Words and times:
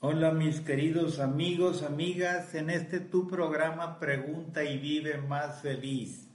Hola 0.00 0.30
mis 0.30 0.60
queridos 0.60 1.18
amigos, 1.18 1.82
amigas, 1.82 2.54
en 2.54 2.70
este 2.70 3.00
tu 3.00 3.26
programa 3.26 3.98
Pregunta 3.98 4.62
y 4.62 4.78
vive 4.78 5.18
más 5.18 5.60
feliz. 5.60 6.28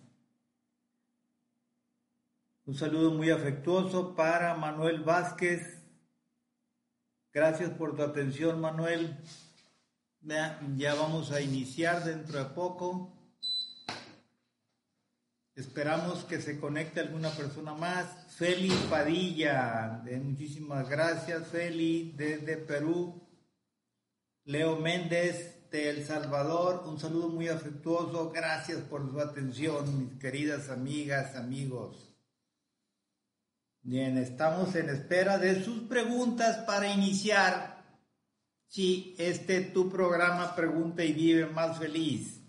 Un 2.65 2.75
saludo 2.75 3.11
muy 3.11 3.29
afectuoso 3.29 4.15
para 4.15 4.53
Manuel 4.55 5.01
Vázquez. 5.03 5.81
Gracias 7.31 7.69
por 7.69 7.95
tu 7.95 8.03
atención, 8.03 8.59
Manuel. 8.59 9.17
Ya 10.75 10.95
vamos 10.95 11.31
a 11.31 11.39
iniciar 11.39 12.03
dentro 12.03 12.39
de 12.39 12.49
poco. 12.53 13.13
Esperamos 15.55 16.25
que 16.25 16.41
se 16.41 16.59
conecte 16.59 16.99
alguna 16.99 17.29
persona 17.29 17.73
más. 17.73 18.25
Feli 18.35 18.71
Padilla, 18.89 20.03
muchísimas 20.21 20.89
gracias, 20.89 21.47
Feli, 21.47 22.11
desde 22.17 22.57
Perú. 22.57 23.22
Leo 24.45 24.75
Méndez 24.75 25.69
de 25.71 25.89
El 25.89 26.05
Salvador, 26.05 26.83
un 26.85 26.99
saludo 26.99 27.29
muy 27.29 27.47
afectuoso, 27.47 28.29
gracias 28.29 28.79
por 28.81 29.09
su 29.09 29.17
atención, 29.21 29.97
mis 29.97 30.19
queridas 30.19 30.69
amigas, 30.69 31.37
amigos. 31.37 32.13
Bien, 33.81 34.17
estamos 34.17 34.75
en 34.75 34.89
espera 34.89 35.37
de 35.37 35.63
sus 35.63 35.83
preguntas 35.83 36.57
para 36.65 36.91
iniciar. 36.91 37.85
Si 38.67 39.15
este 39.17 39.61
tu 39.61 39.89
programa 39.89 40.53
Pregunta 40.55 41.05
y 41.05 41.13
Vive 41.13 41.45
Más 41.45 41.79
Feliz. 41.79 42.41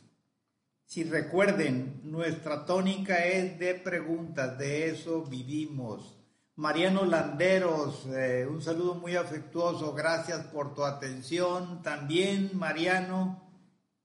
Si 0.84 1.04
recuerden, 1.04 2.00
nuestra 2.02 2.66
tónica 2.66 3.24
es 3.24 3.56
de 3.60 3.74
preguntas, 3.76 4.58
de 4.58 4.88
eso 4.88 5.22
vivimos. 5.26 6.23
Mariano 6.56 7.04
Landeros, 7.04 8.06
eh, 8.14 8.46
un 8.48 8.62
saludo 8.62 8.94
muy 8.94 9.16
afectuoso, 9.16 9.92
gracias 9.92 10.46
por 10.46 10.72
tu 10.72 10.84
atención 10.84 11.82
también, 11.82 12.50
Mariano. 12.54 13.42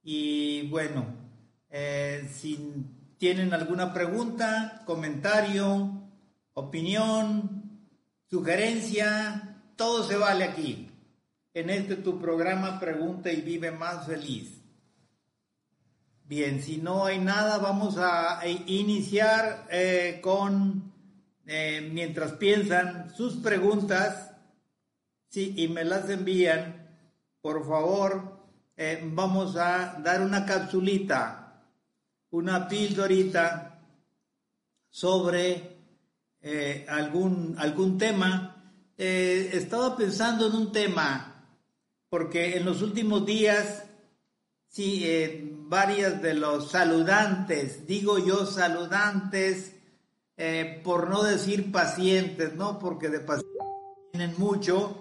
Y 0.02 0.68
bueno, 0.68 1.06
eh, 1.70 2.28
si 2.32 2.84
tienen 3.18 3.54
alguna 3.54 3.94
pregunta, 3.94 4.82
comentario, 4.84 6.10
opinión, 6.54 7.86
sugerencia, 8.28 9.62
todo 9.76 10.02
se 10.02 10.16
vale 10.16 10.42
aquí. 10.42 10.90
En 11.54 11.70
este 11.70 11.94
tu 11.94 12.18
programa 12.18 12.80
Pregunta 12.80 13.30
y 13.30 13.42
Vive 13.42 13.70
Más 13.70 14.06
Feliz. 14.06 14.60
Bien, 16.24 16.60
si 16.60 16.78
no 16.78 17.06
hay 17.06 17.18
nada, 17.20 17.58
vamos 17.58 17.96
a 17.96 18.40
iniciar 18.44 19.68
eh, 19.70 20.18
con 20.20 20.90
eh, 21.46 21.88
mientras 21.92 22.32
piensan 22.32 23.14
sus 23.16 23.36
preguntas, 23.36 24.30
sí, 25.28 25.54
y 25.56 25.68
me 25.68 25.84
las 25.84 26.08
envían, 26.08 26.88
por 27.40 27.66
favor, 27.66 28.40
eh, 28.76 29.02
vamos 29.04 29.56
a 29.56 29.98
dar 30.02 30.22
una 30.22 30.44
capsulita, 30.44 31.64
una 32.30 32.68
pildorita 32.68 33.80
sobre 34.88 35.76
eh, 36.40 36.86
algún, 36.88 37.56
algún 37.58 37.98
tema. 37.98 38.56
estaba 38.96 39.96
pensando 39.96 40.46
en 40.46 40.54
un 40.54 40.72
tema, 40.72 41.46
porque 42.10 42.56
en 42.56 42.66
los 42.66 42.82
últimos 42.82 43.24
días, 43.24 43.84
sí, 44.68 45.56
varias 45.68 46.20
de 46.20 46.34
los 46.34 46.70
saludantes, 46.70 47.86
digo 47.86 48.18
yo 48.18 48.44
saludantes, 48.44 49.79
eh, 50.42 50.80
por 50.82 51.10
no 51.10 51.22
decir 51.22 51.70
pacientes, 51.70 52.54
¿no? 52.54 52.78
Porque 52.78 53.10
de 53.10 53.20
pacientes 53.20 53.62
tienen 54.10 54.34
mucho, 54.38 54.96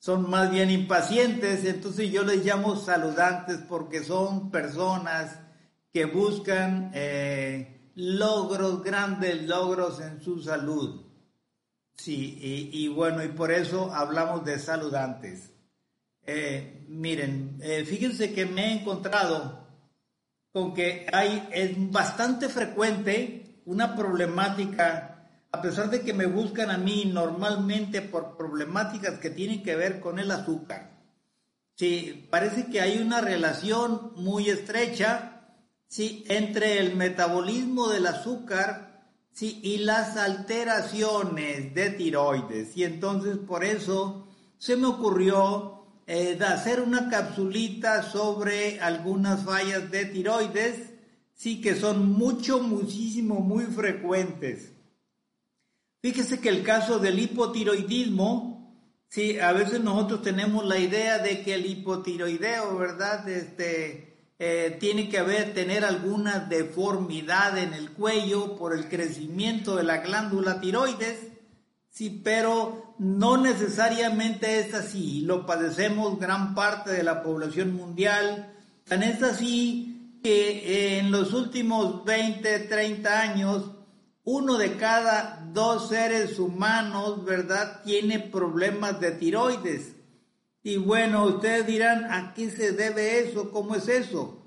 son 0.00 0.28
más 0.28 0.50
bien 0.50 0.72
impacientes, 0.72 1.64
entonces 1.64 2.10
yo 2.10 2.24
les 2.24 2.44
llamo 2.44 2.74
saludantes 2.74 3.58
porque 3.68 4.02
son 4.02 4.50
personas 4.50 5.38
que 5.92 6.06
buscan 6.06 6.90
eh, 6.94 7.92
logros, 7.94 8.82
grandes 8.82 9.44
logros 9.44 10.00
en 10.00 10.20
su 10.20 10.42
salud. 10.42 11.00
Sí, 11.94 12.36
y, 12.72 12.88
bueno, 12.88 13.22
y 13.22 13.28
por 13.28 13.52
eso 13.52 13.94
hablamos 13.94 14.44
de 14.44 14.58
saludantes. 14.58 15.52
Eh, 16.26 16.84
miren, 16.88 17.60
fíjense 17.86 18.32
que 18.32 18.46
me 18.46 18.66
he 18.66 18.80
encontrado 18.80 19.64
con 20.52 20.74
que 20.74 21.06
hay, 21.12 21.48
es 21.52 21.70
bastante 21.92 22.48
frecuente 22.48 23.41
una 23.64 23.94
problemática, 23.96 25.28
a 25.50 25.62
pesar 25.62 25.90
de 25.90 26.00
que 26.02 26.12
me 26.12 26.26
buscan 26.26 26.70
a 26.70 26.78
mí 26.78 27.04
normalmente 27.06 28.02
por 28.02 28.36
problemáticas 28.36 29.18
que 29.18 29.30
tienen 29.30 29.62
que 29.62 29.76
ver 29.76 30.00
con 30.00 30.18
el 30.18 30.30
azúcar. 30.30 30.92
Sí, 31.76 32.28
parece 32.30 32.66
que 32.66 32.80
hay 32.80 32.98
una 32.98 33.20
relación 33.20 34.12
muy 34.16 34.48
estrecha, 34.48 35.42
sí, 35.88 36.24
entre 36.28 36.78
el 36.78 36.96
metabolismo 36.96 37.88
del 37.88 38.06
azúcar, 38.06 39.06
sí, 39.32 39.60
y 39.62 39.78
las 39.78 40.16
alteraciones 40.16 41.74
de 41.74 41.90
tiroides. 41.90 42.76
Y 42.76 42.84
entonces 42.84 43.38
por 43.38 43.64
eso 43.64 44.28
se 44.58 44.76
me 44.76 44.86
ocurrió 44.86 45.86
eh, 46.06 46.38
hacer 46.46 46.80
una 46.80 47.08
capsulita 47.08 48.02
sobre 48.02 48.80
algunas 48.80 49.44
fallas 49.44 49.90
de 49.90 50.04
tiroides 50.04 50.91
sí 51.34 51.60
que 51.60 51.74
son 51.74 52.12
mucho, 52.12 52.60
muchísimo, 52.60 53.40
muy 53.40 53.64
frecuentes. 53.64 54.72
Fíjese 56.00 56.40
que 56.40 56.48
el 56.48 56.62
caso 56.62 56.98
del 56.98 57.18
hipotiroidismo, 57.18 58.76
sí, 59.08 59.38
a 59.38 59.52
veces 59.52 59.80
nosotros 59.80 60.22
tenemos 60.22 60.64
la 60.64 60.78
idea 60.78 61.18
de 61.18 61.42
que 61.42 61.54
el 61.54 61.66
hipotiroideo, 61.66 62.76
¿verdad? 62.76 63.28
Este, 63.28 64.12
eh, 64.44 64.76
tiene 64.80 65.08
que 65.08 65.18
haber, 65.18 65.54
tener 65.54 65.84
alguna 65.84 66.40
deformidad 66.40 67.56
en 67.58 67.74
el 67.74 67.92
cuello 67.92 68.56
por 68.56 68.76
el 68.76 68.88
crecimiento 68.88 69.76
de 69.76 69.84
la 69.84 69.98
glándula 69.98 70.60
tiroides, 70.60 71.28
sí, 71.88 72.20
pero 72.24 72.96
no 72.98 73.36
necesariamente 73.36 74.58
es 74.58 74.74
así, 74.74 75.20
lo 75.20 75.46
padecemos 75.46 76.18
gran 76.18 76.56
parte 76.56 76.90
de 76.90 77.04
la 77.04 77.22
población 77.22 77.76
mundial, 77.76 78.52
tan 78.84 79.04
es 79.04 79.22
así 79.22 79.91
que 80.22 80.98
en 80.98 81.10
los 81.10 81.32
últimos 81.32 82.04
20, 82.04 82.60
30 82.60 83.20
años, 83.20 83.70
uno 84.24 84.56
de 84.56 84.76
cada 84.76 85.48
dos 85.52 85.88
seres 85.88 86.38
humanos, 86.38 87.24
¿verdad?, 87.24 87.82
tiene 87.84 88.20
problemas 88.20 89.00
de 89.00 89.12
tiroides. 89.12 89.96
Y 90.62 90.76
bueno, 90.76 91.24
ustedes 91.24 91.66
dirán, 91.66 92.04
¿a 92.04 92.34
qué 92.34 92.50
se 92.50 92.72
debe 92.72 93.18
eso? 93.18 93.50
¿Cómo 93.50 93.74
es 93.74 93.88
eso? 93.88 94.38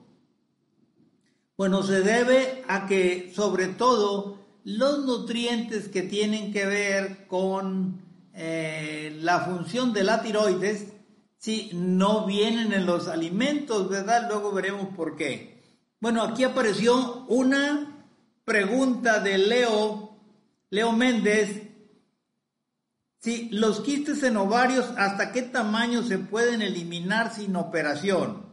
Bueno, 1.58 1.84
se 1.84 2.02
debe 2.02 2.64
a 2.68 2.88
que 2.88 3.32
sobre 3.36 3.68
todo 3.68 4.40
los 4.64 5.06
nutrientes 5.06 5.90
que 5.90 6.02
tienen 6.04 6.54
que 6.54 6.66
ver 6.66 7.28
con 7.28 8.02
eh, 8.34 9.18
la 9.22 9.42
función 9.42 9.94
de 9.94 10.04
la 10.04 10.22
tiroides, 10.22 10.88
si 11.38 11.70
no 11.74 12.26
vienen 12.26 12.74
en 12.74 12.86
los 12.86 13.08
alimentos, 13.08 13.90
¿verdad? 13.90 14.28
Luego 14.30 14.52
veremos 14.52 14.88
por 14.96 15.16
qué. 15.16 15.55
Bueno, 16.06 16.22
aquí 16.22 16.44
apareció 16.44 17.26
una 17.30 18.06
pregunta 18.46 19.22
de 19.22 19.40
Leo, 19.40 20.16
Leo 20.70 20.92
Méndez. 20.92 21.64
Sí, 23.18 23.50
los 23.52 23.82
quistes 23.82 24.22
en 24.22 24.38
ovarios, 24.38 24.86
¿hasta 24.98 25.32
qué 25.32 25.42
tamaño 25.42 26.04
se 26.04 26.20
pueden 26.20 26.62
eliminar 26.62 27.34
sin 27.34 27.56
operación? 27.56 28.46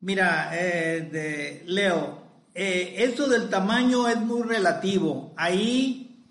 Mira, 0.00 0.48
eh, 0.54 1.02
de 1.12 1.62
Leo, 1.66 2.22
eh, 2.54 2.94
esto 3.00 3.28
del 3.28 3.50
tamaño 3.50 4.08
es 4.08 4.18
muy 4.18 4.44
relativo. 4.44 5.34
Ahí 5.36 6.24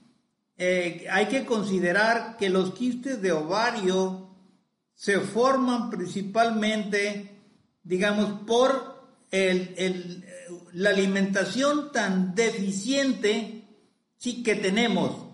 eh, 0.57 1.05
hay 1.11 1.27
que 1.27 1.45
considerar 1.45 2.35
que 2.37 2.49
los 2.49 2.73
quistes 2.73 3.21
de 3.21 3.31
ovario 3.31 4.35
se 4.95 5.19
forman 5.19 5.91
principalmente, 5.91 7.43
digamos, 7.83 8.41
por 8.47 8.92
la 10.73 10.89
alimentación 10.91 11.91
tan 11.91 12.35
deficiente 12.35 13.63
sí, 14.17 14.43
que 14.43 14.55
tenemos. 14.55 15.25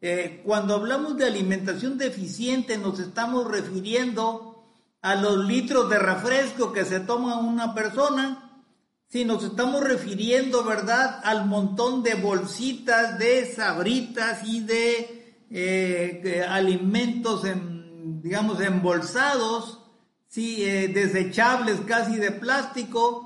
Eh, 0.00 0.42
cuando 0.44 0.74
hablamos 0.74 1.16
de 1.16 1.24
alimentación 1.24 1.96
deficiente 1.96 2.76
nos 2.76 2.98
estamos 2.98 3.50
refiriendo 3.50 4.66
a 5.00 5.14
los 5.14 5.46
litros 5.46 5.88
de 5.88 5.98
refresco 5.98 6.72
que 6.72 6.84
se 6.84 7.00
toma 7.00 7.38
una 7.38 7.74
persona, 7.74 8.62
si 9.08 9.24
nos 9.24 9.44
estamos 9.44 9.82
refiriendo, 9.82 10.64
¿verdad?, 10.64 11.20
al 11.22 11.46
montón 11.46 12.02
de 12.02 12.14
bolsitas 12.14 13.18
de 13.18 13.46
sabritas 13.54 14.46
y 14.46 14.60
de 14.60 15.44
eh, 15.50 16.44
alimentos, 16.48 17.44
en, 17.44 18.20
digamos, 18.20 18.60
embolsados, 18.60 19.80
sí, 20.26 20.64
eh, 20.64 20.88
desechables 20.88 21.80
casi 21.86 22.16
de 22.16 22.32
plástico, 22.32 23.23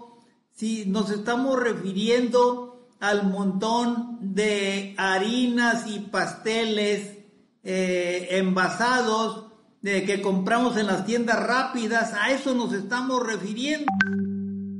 si 0.58 0.86
nos 0.86 1.10
estamos 1.10 1.56
refiriendo 1.56 2.88
al 2.98 3.30
montón 3.30 4.18
de 4.34 4.92
harinas 4.98 5.86
y 5.86 6.00
pasteles 6.00 7.18
eh, 7.62 8.26
envasados 8.32 9.44
que 9.82 10.20
compramos 10.20 10.76
en 10.76 10.88
las 10.88 11.06
tiendas 11.06 11.40
rápidas, 11.40 12.12
a 12.12 12.32
eso 12.32 12.54
nos 12.54 12.72
estamos 12.72 13.24
refiriendo. 13.24 13.86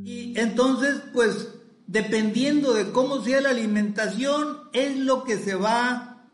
Y 0.05 0.37
entonces, 0.37 1.01
pues, 1.15 1.55
dependiendo 1.87 2.75
de 2.75 2.91
cómo 2.91 3.23
sea 3.23 3.41
la 3.41 3.51
alimentación, 3.51 4.69
es 4.73 4.97
lo 4.97 5.23
que 5.23 5.39
se 5.39 5.55
va, 5.55 6.27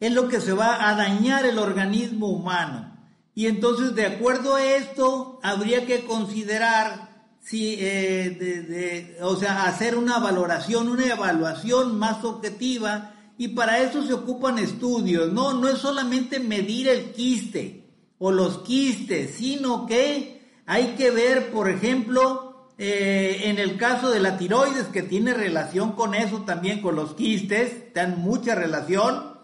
es 0.00 0.12
lo 0.12 0.26
que 0.28 0.40
se 0.40 0.52
va 0.52 0.88
a 0.88 0.96
dañar 0.96 1.46
el 1.46 1.58
organismo 1.58 2.26
humano. 2.26 2.98
Y 3.32 3.46
entonces, 3.46 3.94
de 3.94 4.06
acuerdo 4.06 4.56
a 4.56 4.64
esto, 4.64 5.38
habría 5.44 5.86
que 5.86 6.04
considerar 6.04 7.09
si, 7.50 7.74
eh, 7.80 9.18
o 9.22 9.34
sea, 9.34 9.64
hacer 9.64 9.96
una 9.96 10.20
valoración, 10.20 10.88
una 10.88 11.06
evaluación 11.06 11.98
más 11.98 12.22
objetiva 12.22 13.14
y 13.38 13.48
para 13.48 13.80
eso 13.80 14.06
se 14.06 14.12
ocupan 14.12 14.60
estudios, 14.60 15.32
¿no? 15.32 15.54
No 15.54 15.68
es 15.68 15.78
solamente 15.78 16.38
medir 16.38 16.88
el 16.88 17.10
quiste 17.10 17.88
o 18.18 18.30
los 18.30 18.58
quistes, 18.58 19.34
sino 19.34 19.84
que 19.84 20.42
hay 20.64 20.94
que 20.94 21.10
ver, 21.10 21.50
por 21.50 21.68
ejemplo, 21.68 22.68
eh, 22.78 23.40
en 23.46 23.58
el 23.58 23.76
caso 23.76 24.10
de 24.10 24.20
la 24.20 24.38
tiroides, 24.38 24.86
que 24.86 25.02
tiene 25.02 25.34
relación 25.34 25.92
con 25.92 26.14
eso 26.14 26.42
también, 26.42 26.80
con 26.80 26.94
los 26.94 27.14
quistes, 27.14 27.92
dan 27.92 28.20
mucha 28.20 28.54
relación, 28.54 29.40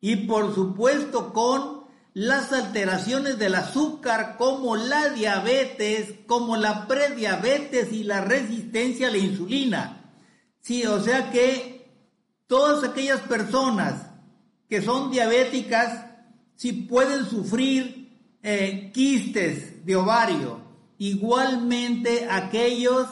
y 0.00 0.16
por 0.16 0.54
supuesto 0.54 1.34
con 1.34 1.79
las 2.14 2.52
alteraciones 2.52 3.38
del 3.38 3.54
azúcar 3.54 4.36
como 4.36 4.76
la 4.76 5.10
diabetes, 5.10 6.14
como 6.26 6.56
la 6.56 6.86
prediabetes 6.86 7.92
y 7.92 8.04
la 8.04 8.20
resistencia 8.20 9.08
a 9.08 9.10
la 9.10 9.18
insulina. 9.18 10.12
Sí, 10.60 10.84
o 10.86 11.00
sea 11.00 11.30
que 11.30 11.88
todas 12.46 12.82
aquellas 12.84 13.20
personas 13.20 14.06
que 14.68 14.82
son 14.82 15.10
diabéticas, 15.10 16.06
si 16.56 16.72
pueden 16.72 17.24
sufrir 17.26 18.18
eh, 18.42 18.90
quistes 18.92 19.84
de 19.84 19.96
ovario, 19.96 20.60
igualmente 20.98 22.26
aquellos, 22.30 23.08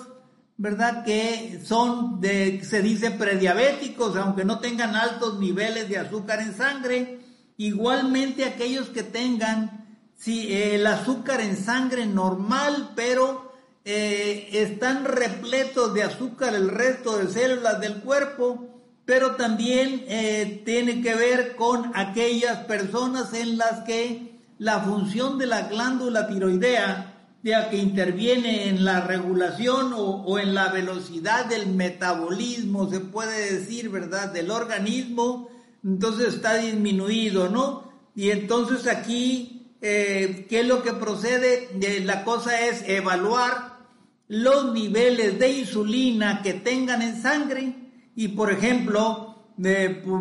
¿verdad? 0.57 1.05
Que 1.05 1.61
son 1.65 2.21
de, 2.21 2.63
se 2.65 2.83
dice 2.83 3.13
prediabéticos, 3.13 4.17
aunque 4.17 4.45
no 4.45 4.59
tengan 4.59 4.95
altos 4.95 5.39
niveles 5.39 5.89
de 5.89 5.99
azúcar 5.99 6.41
en 6.41 6.57
sangre, 6.57 7.21
igualmente 7.59 8.45
aquellos 8.45 8.89
que 8.89 9.03
tengan 9.03 9.87
si, 10.17 10.53
el 10.53 10.87
azúcar 10.87 11.41
en 11.43 11.57
sangre 11.57 12.07
normal, 12.07 12.93
pero 12.97 13.53
eh, 13.85 14.49
están 14.53 15.05
repletos 15.05 15.93
de 15.93 16.03
azúcar 16.03 16.55
el 16.55 16.71
resto 16.71 17.19
de 17.19 17.29
células 17.29 17.81
del 17.81 18.01
cuerpo, 18.01 18.69
pero 19.05 19.37
también 19.37 20.05
eh, 20.09 20.63
tiene 20.65 21.01
que 21.03 21.15
ver 21.15 21.57
con 21.57 21.93
aquellas 21.95 22.65
personas 22.65 23.33
en 23.33 23.57
las 23.57 23.85
que 23.85 24.39
la 24.59 24.81
función 24.81 25.39
de 25.39 25.47
la 25.47 25.63
glándula 25.63 26.29
tiroidea, 26.29 27.15
ya 27.43 27.71
que 27.71 27.79
interviene 27.79 28.69
en 28.69 28.85
la 28.85 29.01
regulación 29.01 29.95
o, 29.97 30.39
en 30.39 30.53
la 30.53 30.69
velocidad 30.69 31.47
del 31.47 31.69
metabolismo, 31.69 32.91
se 32.91 33.01
puede 33.01 33.55
decir, 33.55 33.89
¿verdad?, 33.89 34.33
del 34.33 34.51
organismo, 34.51 35.49
entonces 35.85 36.35
está 36.35 36.57
disminuido, 36.57 37.49
¿no? 37.49 37.93
Y 38.15 38.31
entonces 38.31 38.87
aquí, 38.87 39.75
eh, 39.81 40.47
¿qué 40.49 40.61
es 40.61 40.67
lo 40.67 40.83
que 40.83 40.93
procede? 40.93 41.69
Eh, 41.81 42.03
la 42.05 42.25
cosa 42.25 42.67
es 42.67 42.83
evaluar 42.89 43.79
los 44.29 44.73
niveles 44.73 45.39
de 45.39 45.53
insulina 45.61 46.43
que 46.43 46.55
tengan 46.55 47.01
en 47.03 47.21
sangre 47.21 47.75
y 48.15 48.29
por 48.29 48.51
ejemplo, 48.51 49.37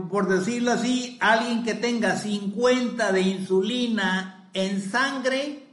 por, 0.09 0.27
decirlo 0.29 0.71
así, 0.71 1.17
alguien 1.19 1.63
que 1.63 1.73
tenga 1.73 2.15
50 2.15 3.11
de 3.11 3.21
insulina 3.21 4.49
en 4.53 4.81
sangre 4.81 5.63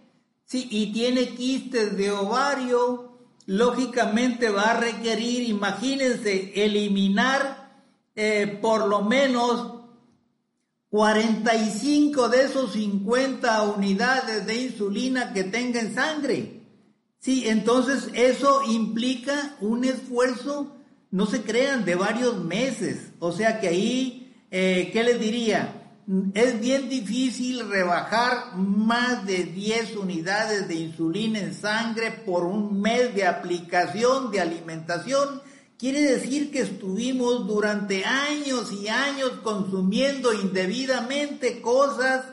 y 0.51 0.93
tiene 0.93 1.29
quistes 1.35 1.97
de 1.97 2.11
ovario, 2.11 3.19
lógicamente 3.47 4.49
va 4.49 4.71
a 4.71 4.81
requerir, 4.81 5.49
imagínense, 5.49 6.53
eliminar 6.65 7.83
eh, 8.17 8.59
por 8.61 8.87
lo 8.87 9.03
menos 9.03 9.74
45 10.95 12.29
de 12.29 12.43
esos 12.45 12.75
50 12.75 13.63
unidades 13.63 14.47
de 14.47 14.63
insulina 14.63 15.33
que 15.33 15.43
tenga 15.43 15.81
en 15.81 15.93
sangre. 15.93 16.61
Sí, 17.19 17.49
entonces 17.49 18.11
eso 18.15 18.63
implica 18.63 19.57
un 19.61 19.85
esfuerzo 19.85 20.77
no 21.11 21.27
se 21.27 21.43
crean 21.43 21.85
de 21.85 21.97
varios 21.97 22.45
meses. 22.45 23.11
O 23.19 23.33
sea 23.33 23.59
que 23.59 23.67
ahí, 23.67 24.37
eh, 24.53 24.91
¿qué 24.93 25.03
les 25.03 25.19
diría? 25.19 25.97
Es 26.33 26.61
bien 26.61 26.89
difícil 26.89 27.69
rebajar 27.69 28.57
más 28.57 29.27
de 29.27 29.47
10 29.47 29.97
unidades 29.97 30.69
de 30.69 30.77
insulina 30.77 31.41
en 31.41 31.55
sangre 31.55 32.13
por 32.13 32.45
un 32.45 32.81
mes 32.81 33.13
de 33.17 33.27
aplicación 33.27 34.31
de 34.31 34.41
alimentación. 34.41 35.43
Quiere 35.79 36.03
decir 36.03 36.51
que 36.51 36.61
estuvimos 36.61 37.47
durante 37.47 38.05
años 38.05 38.73
y 38.73 38.89
años 38.89 39.33
consumiendo 39.43 40.33
indebidamente 40.33 41.61
cosas 41.61 42.25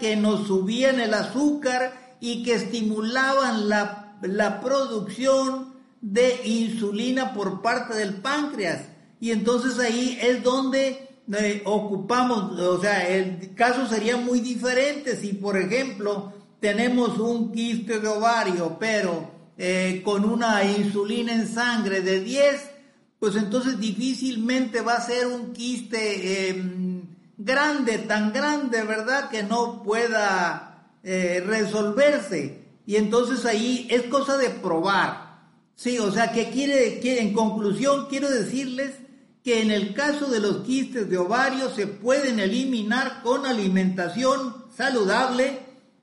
que 0.00 0.16
nos 0.16 0.46
subían 0.46 1.00
el 1.00 1.14
azúcar 1.14 2.16
y 2.20 2.42
que 2.42 2.54
estimulaban 2.54 3.68
la, 3.68 4.18
la 4.22 4.60
producción 4.60 5.74
de 6.00 6.40
insulina 6.44 7.34
por 7.34 7.60
parte 7.60 7.94
del 7.94 8.14
páncreas. 8.14 8.82
Y 9.20 9.32
entonces 9.32 9.78
ahí 9.78 10.18
es 10.22 10.42
donde 10.42 11.08
eh, 11.32 11.62
ocupamos, 11.66 12.58
o 12.58 12.80
sea, 12.80 13.08
el 13.08 13.54
caso 13.54 13.86
sería 13.86 14.16
muy 14.16 14.40
diferente 14.40 15.16
si, 15.16 15.34
por 15.34 15.58
ejemplo, 15.58 16.32
tenemos 16.60 17.18
un 17.18 17.52
quiste 17.52 17.98
de 18.00 18.08
ovario, 18.08 18.76
pero 18.78 19.37
eh, 19.60 20.02
con 20.04 20.24
una 20.24 20.62
insulina 20.64 21.32
en 21.32 21.48
sangre 21.48 22.00
de 22.00 22.20
10, 22.20 22.70
pues 23.18 23.34
entonces 23.34 23.80
difícilmente 23.80 24.80
va 24.82 24.94
a 24.94 25.00
ser 25.04 25.26
un 25.26 25.52
quiste 25.52 26.48
em, 26.48 27.02
grande, 27.36 27.98
tan 27.98 28.32
grande, 28.32 28.84
¿verdad? 28.84 29.28
Que 29.28 29.42
no 29.42 29.82
pueda 29.82 30.92
eh, 31.02 31.42
resolverse. 31.44 32.62
Y 32.86 32.96
entonces 32.96 33.44
ahí 33.44 33.88
es 33.90 34.04
cosa 34.04 34.36
de 34.36 34.50
probar. 34.50 35.40
Sí, 35.74 35.98
o 35.98 36.12
sea, 36.12 36.32
que 36.32 36.50
quiere, 36.50 37.00
que 37.00 37.20
en 37.20 37.32
conclusión 37.32 38.06
quiero 38.08 38.30
decirles 38.30 38.94
que 39.42 39.60
en 39.62 39.72
el 39.72 39.92
caso 39.92 40.26
de 40.26 40.40
los 40.40 40.58
quistes 40.58 41.10
de 41.10 41.18
ovario 41.18 41.70
se 41.70 41.86
pueden 41.86 42.38
eliminar 42.38 43.22
con 43.22 43.44
alimentación 43.44 44.66
saludable, 44.76 45.60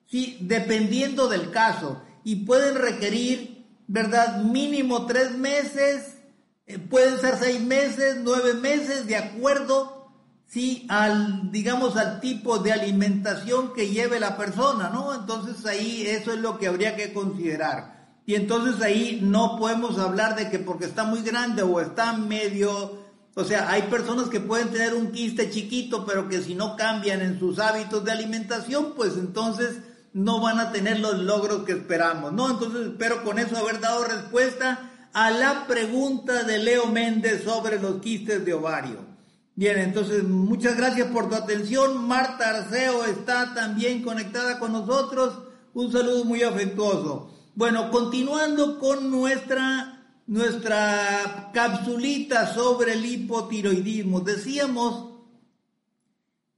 sí, 0.07 0.37
dependiendo 0.41 1.27
del 1.29 1.51
caso, 1.51 2.01
y 2.25 2.37
pueden 2.37 2.75
requerir, 2.75 3.63
¿verdad? 3.87 4.41
Mínimo 4.41 5.05
tres 5.05 5.37
meses, 5.37 6.17
eh, 6.65 6.79
pueden 6.79 7.19
ser 7.19 7.37
seis 7.39 7.61
meses, 7.61 8.17
nueve 8.23 8.55
meses, 8.55 9.05
de 9.05 9.15
acuerdo, 9.15 10.11
sí, 10.47 10.87
al, 10.89 11.51
digamos, 11.51 11.95
al 11.95 12.19
tipo 12.19 12.57
de 12.57 12.73
alimentación 12.73 13.73
que 13.73 13.89
lleve 13.89 14.19
la 14.19 14.35
persona, 14.37 14.89
¿no? 14.89 15.13
Entonces 15.13 15.63
ahí 15.67 16.01
eso 16.07 16.33
es 16.33 16.39
lo 16.39 16.57
que 16.57 16.67
habría 16.67 16.95
que 16.95 17.13
considerar. 17.13 18.17
Y 18.25 18.33
entonces 18.33 18.81
ahí 18.81 19.19
no 19.21 19.55
podemos 19.59 19.99
hablar 19.99 20.35
de 20.35 20.49
que 20.49 20.57
porque 20.57 20.85
está 20.85 21.03
muy 21.03 21.21
grande 21.21 21.61
o 21.61 21.79
está 21.79 22.13
medio, 22.13 23.03
o 23.35 23.43
sea, 23.43 23.69
hay 23.69 23.83
personas 23.83 24.29
que 24.29 24.39
pueden 24.39 24.71
tener 24.71 24.95
un 24.95 25.11
quiste 25.11 25.51
chiquito, 25.51 26.07
pero 26.07 26.27
que 26.27 26.41
si 26.41 26.55
no 26.55 26.75
cambian 26.75 27.21
en 27.21 27.37
sus 27.37 27.59
hábitos 27.59 28.03
de 28.03 28.13
alimentación, 28.13 28.93
pues 28.95 29.13
entonces 29.15 29.77
no 30.15 30.39
van 30.39 30.59
a 30.59 30.71
tener 30.71 31.01
los 31.01 31.19
logros 31.19 31.65
que 31.65 31.73
esperamos, 31.73 32.31
¿no? 32.31 32.49
Entonces 32.49 32.87
espero 32.87 33.21
con 33.25 33.37
eso 33.37 33.57
haber 33.57 33.81
dado 33.81 34.05
respuesta 34.05 35.09
a 35.11 35.29
la 35.29 35.67
pregunta 35.67 36.43
de 36.43 36.57
Leo 36.57 36.87
Méndez 36.87 37.43
sobre 37.43 37.81
los 37.81 37.99
quistes 37.99 38.45
de 38.45 38.53
ovario. 38.53 38.99
Bien, 39.55 39.77
entonces 39.77 40.23
muchas 40.23 40.77
gracias 40.77 41.09
por 41.09 41.27
tu 41.27 41.35
atención. 41.35 42.07
Marta 42.07 42.49
Arceo 42.49 43.03
está 43.03 43.53
también 43.53 44.03
conectada 44.03 44.57
con 44.57 44.71
nosotros. 44.71 45.37
Un 45.73 45.91
saludo 45.91 46.23
muy 46.23 46.43
afectuoso. 46.43 47.33
Bueno, 47.53 47.91
continuando 47.91 48.79
con 48.79 49.11
nuestra, 49.11 50.01
nuestra 50.27 51.51
capsulita 51.53 52.53
sobre 52.53 52.93
el 52.93 53.05
hipotiroidismo, 53.05 54.21
decíamos 54.21 55.14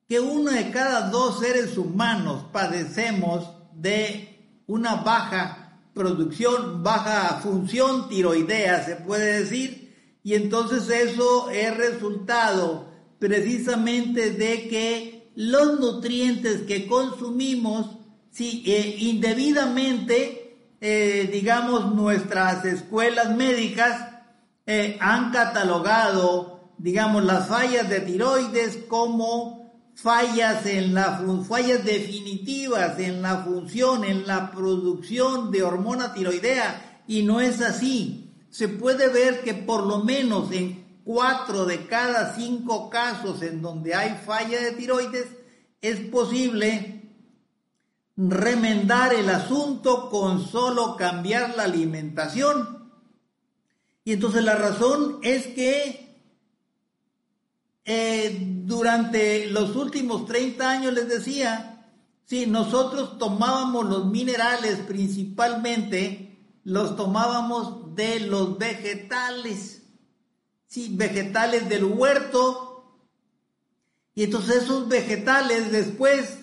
que 0.08 0.20
uno 0.20 0.52
de 0.52 0.72
cada 0.72 1.10
dos 1.10 1.40
seres 1.40 1.78
humanos 1.78 2.46
padecemos 2.52 3.50
de 3.74 4.62
una 4.68 4.96
baja 4.96 5.80
producción, 5.94 6.84
baja 6.84 7.40
función 7.42 8.08
tiroidea, 8.08 8.86
se 8.86 8.96
puede 8.96 9.40
decir, 9.40 10.20
y 10.24 10.36
entonces 10.36 10.90
eso 10.90 11.50
es 11.50 11.76
resultado 11.76 12.88
precisamente 13.20 14.32
de 14.32 14.68
que 14.68 15.32
los 15.36 15.80
nutrientes 15.80 16.62
que 16.64 16.88
consumimos, 16.88 17.98
si 18.32 18.64
eh, 18.66 18.96
indebidamente 19.00 20.48
eh, 20.80 21.28
digamos, 21.32 21.96
nuestras 21.96 22.64
escuelas 22.66 23.36
médicas 23.36 24.10
eh, 24.68 24.98
han 25.02 25.32
catalogado, 25.32 26.72
digamos, 26.78 27.24
las 27.24 27.48
fallas 27.48 27.90
de 27.90 28.02
tiroides 28.02 28.78
como 28.88 29.57
fallas 29.98 30.66
en 30.68 30.94
la 30.94 31.24
fallas 31.48 31.84
definitivas 31.84 33.00
en 33.00 33.24
la 33.24 33.44
función, 33.44 34.04
en 34.04 34.28
la 34.28 34.52
producción 34.52 35.52
de 35.52 35.64
hormona 35.64 36.14
tiroidea 36.14 37.02
y 37.08 37.24
no 37.24 37.42
es 37.42 37.62
así. 37.62 38.32
Se 38.52 38.68
puede 38.68 39.10
ver 39.10 39.42
que 39.42 39.56
por 39.56 39.86
lo 39.86 40.04
menos 40.04 40.52
en 40.52 41.02
cuatro 41.04 41.66
de 41.66 41.88
cada 41.88 42.36
cinco 42.36 42.90
casos 42.92 43.42
en 43.42 43.62
donde 43.62 43.96
hay 43.96 44.22
falla 44.24 44.62
de 44.62 44.74
tiroides 44.74 45.28
es 45.82 46.00
posible 46.12 47.02
remendar 48.16 49.14
el 49.14 49.30
asunto 49.30 50.10
con 50.10 50.46
solo 50.46 50.96
cambiar 50.96 51.56
la 51.56 51.64
alimentación. 51.64 52.92
Y 54.04 54.14
entonces 54.14 54.44
la 54.44 54.56
razón 54.56 55.20
es 55.24 55.48
que 55.48 56.07
eh, 57.90 58.38
durante 58.66 59.46
los 59.48 59.78
últimos 59.78 60.26
30 60.26 60.70
años 60.70 60.94
les 60.94 61.08
decía, 61.08 61.86
si 62.26 62.46
nosotros 62.46 63.18
tomábamos 63.18 63.86
los 63.86 64.08
minerales 64.08 64.80
principalmente, 64.80 66.38
los 66.66 66.98
tomábamos 66.98 67.96
de 67.96 68.20
los 68.20 68.58
vegetales, 68.58 69.84
sí, 70.66 70.90
vegetales 70.98 71.70
del 71.70 71.86
huerto, 71.86 73.00
y 74.14 74.24
entonces 74.24 74.64
esos 74.64 74.90
vegetales 74.90 75.72
después 75.72 76.40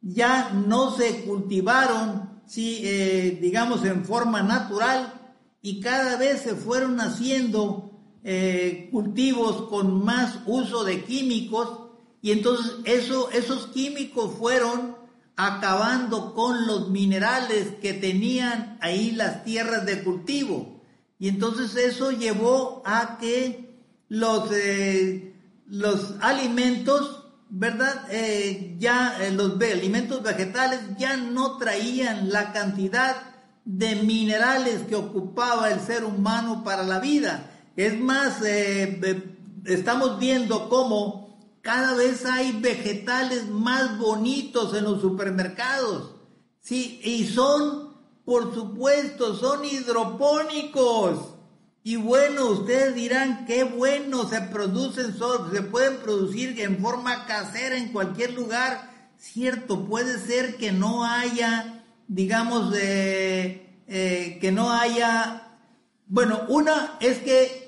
ya 0.00 0.50
no 0.50 0.96
se 0.96 1.22
cultivaron, 1.22 2.42
sí, 2.44 2.80
eh, 2.82 3.38
digamos, 3.40 3.84
en 3.84 4.04
forma 4.04 4.42
natural, 4.42 5.32
y 5.62 5.78
cada 5.78 6.16
vez 6.16 6.42
se 6.42 6.56
fueron 6.56 7.00
haciendo 7.00 7.87
eh, 8.24 8.88
cultivos 8.90 9.68
con 9.68 10.04
más 10.04 10.40
uso 10.46 10.84
de 10.84 11.04
químicos 11.04 11.88
y 12.20 12.32
entonces 12.32 12.76
eso, 12.84 13.30
esos 13.30 13.68
químicos 13.68 14.32
fueron 14.38 14.96
acabando 15.36 16.34
con 16.34 16.66
los 16.66 16.90
minerales 16.90 17.74
que 17.80 17.94
tenían 17.94 18.76
ahí 18.80 19.12
las 19.12 19.44
tierras 19.44 19.86
de 19.86 20.02
cultivo. 20.02 20.82
Y 21.20 21.28
entonces 21.28 21.76
eso 21.76 22.10
llevó 22.10 22.82
a 22.84 23.18
que 23.18 23.78
los, 24.08 24.50
eh, 24.52 25.32
los 25.68 26.16
alimentos, 26.20 27.24
¿verdad? 27.50 28.06
Eh, 28.10 28.76
ya 28.78 29.16
los 29.32 29.60
alimentos 29.60 30.22
vegetales 30.22 30.80
ya 30.98 31.16
no 31.16 31.56
traían 31.56 32.30
la 32.30 32.52
cantidad 32.52 33.16
de 33.64 33.96
minerales 33.96 34.82
que 34.88 34.96
ocupaba 34.96 35.70
el 35.70 35.78
ser 35.80 36.04
humano 36.04 36.64
para 36.64 36.82
la 36.82 36.98
vida. 36.98 37.57
Es 37.78 37.96
más, 37.96 38.42
eh, 38.44 39.22
estamos 39.64 40.18
viendo 40.18 40.68
cómo 40.68 41.38
cada 41.62 41.94
vez 41.94 42.26
hay 42.26 42.50
vegetales 42.50 43.46
más 43.50 43.96
bonitos 43.98 44.74
en 44.74 44.82
los 44.82 45.00
supermercados. 45.00 46.16
Sí, 46.60 47.00
y 47.04 47.24
son, 47.28 47.94
por 48.24 48.52
supuesto, 48.52 49.36
son 49.36 49.64
hidropónicos. 49.64 51.36
Y 51.84 51.94
bueno, 51.94 52.46
ustedes 52.46 52.96
dirán, 52.96 53.46
qué 53.46 53.62
bueno, 53.62 54.28
se 54.28 54.40
producen, 54.40 55.14
se 55.52 55.62
pueden 55.62 55.98
producir 55.98 56.60
en 56.60 56.78
forma 56.78 57.26
casera 57.26 57.76
en 57.76 57.92
cualquier 57.92 58.34
lugar. 58.34 58.90
Cierto, 59.18 59.86
puede 59.86 60.18
ser 60.18 60.56
que 60.56 60.72
no 60.72 61.04
haya, 61.04 61.84
digamos, 62.08 62.74
eh, 62.76 63.84
eh, 63.86 64.38
que 64.40 64.50
no 64.50 64.72
haya... 64.72 65.44
Bueno, 66.10 66.40
una 66.48 66.96
es 67.00 67.18
que 67.18 67.67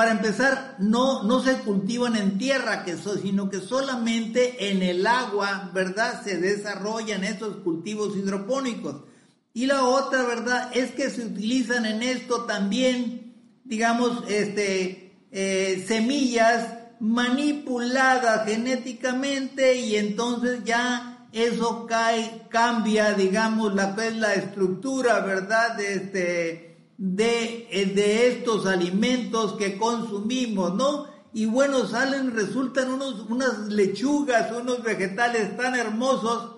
para 0.00 0.12
empezar, 0.12 0.76
no, 0.78 1.24
no 1.24 1.42
se 1.42 1.58
cultivan 1.58 2.16
en 2.16 2.38
tierra, 2.38 2.86
sino 3.20 3.50
que 3.50 3.60
solamente 3.60 4.70
en 4.70 4.82
el 4.82 5.06
agua, 5.06 5.70
¿verdad? 5.74 6.22
Se 6.24 6.38
desarrollan 6.38 7.22
estos 7.22 7.56
cultivos 7.56 8.16
hidropónicos. 8.16 9.02
Y 9.52 9.66
la 9.66 9.84
otra, 9.84 10.22
¿verdad? 10.22 10.70
Es 10.72 10.92
que 10.92 11.10
se 11.10 11.26
utilizan 11.26 11.84
en 11.84 12.02
esto 12.02 12.44
también, 12.44 13.34
digamos, 13.64 14.22
este, 14.26 15.12
eh, 15.32 15.84
semillas 15.86 16.78
manipuladas 16.98 18.48
genéticamente 18.48 19.74
y 19.74 19.96
entonces 19.96 20.64
ya 20.64 21.28
eso 21.30 21.84
cae, 21.84 22.46
cambia, 22.48 23.12
digamos, 23.12 23.74
la, 23.74 23.94
la 24.16 24.32
estructura, 24.32 25.20
¿verdad? 25.20 25.76
De 25.76 25.92
este, 25.92 26.69
de, 27.00 27.66
eh, 27.70 27.86
de 27.86 28.28
estos 28.28 28.66
alimentos 28.66 29.54
que 29.54 29.78
consumimos, 29.78 30.74
¿no? 30.74 31.06
Y 31.32 31.46
bueno, 31.46 31.86
salen, 31.86 32.34
resultan 32.34 32.92
unos, 32.92 33.20
unas 33.30 33.68
lechugas, 33.68 34.52
unos 34.52 34.82
vegetales 34.82 35.56
tan 35.56 35.76
hermosos, 35.76 36.56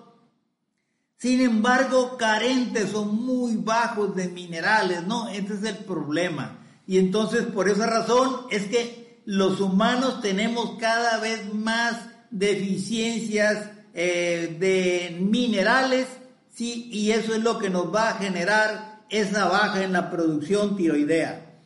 sin 1.15 1.39
embargo 1.39 2.17
carentes 2.17 2.93
o 2.93 3.05
muy 3.05 3.55
bajos 3.55 4.17
de 4.17 4.27
minerales, 4.27 5.07
¿no? 5.07 5.29
Ese 5.29 5.53
es 5.53 5.63
el 5.63 5.77
problema. 5.77 6.59
Y 6.85 6.97
entonces 6.97 7.45
por 7.45 7.69
esa 7.69 7.87
razón 7.87 8.41
es 8.51 8.65
que 8.65 9.21
los 9.25 9.61
humanos 9.61 10.19
tenemos 10.19 10.77
cada 10.77 11.19
vez 11.19 11.53
más 11.53 12.01
deficiencias 12.31 13.69
eh, 13.93 14.57
de 14.59 15.17
minerales, 15.21 16.07
¿sí? 16.49 16.89
Y 16.91 17.11
eso 17.11 17.33
es 17.33 17.41
lo 17.41 17.57
que 17.59 17.69
nos 17.69 17.95
va 17.95 18.09
a 18.09 18.17
generar 18.17 18.92
esa 19.13 19.45
baja 19.45 19.83
en 19.83 19.93
la 19.93 20.09
producción 20.09 20.75
tiroidea. 20.75 21.59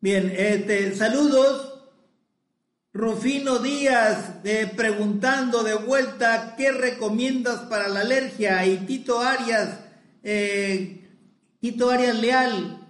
Bien, 0.00 0.32
este, 0.36 0.94
saludos. 0.96 1.74
Rufino 2.92 3.60
Díaz 3.60 4.40
preguntando 4.76 5.62
de 5.62 5.74
vuelta 5.74 6.56
qué 6.56 6.72
recomiendas 6.72 7.60
para 7.68 7.86
la 7.86 8.00
alergia 8.00 8.66
y 8.66 8.78
Tito 8.78 9.20
Arias, 9.20 9.78
eh, 10.24 11.08
Tito 11.60 11.90
Arias 11.90 12.18
Leal, 12.18 12.80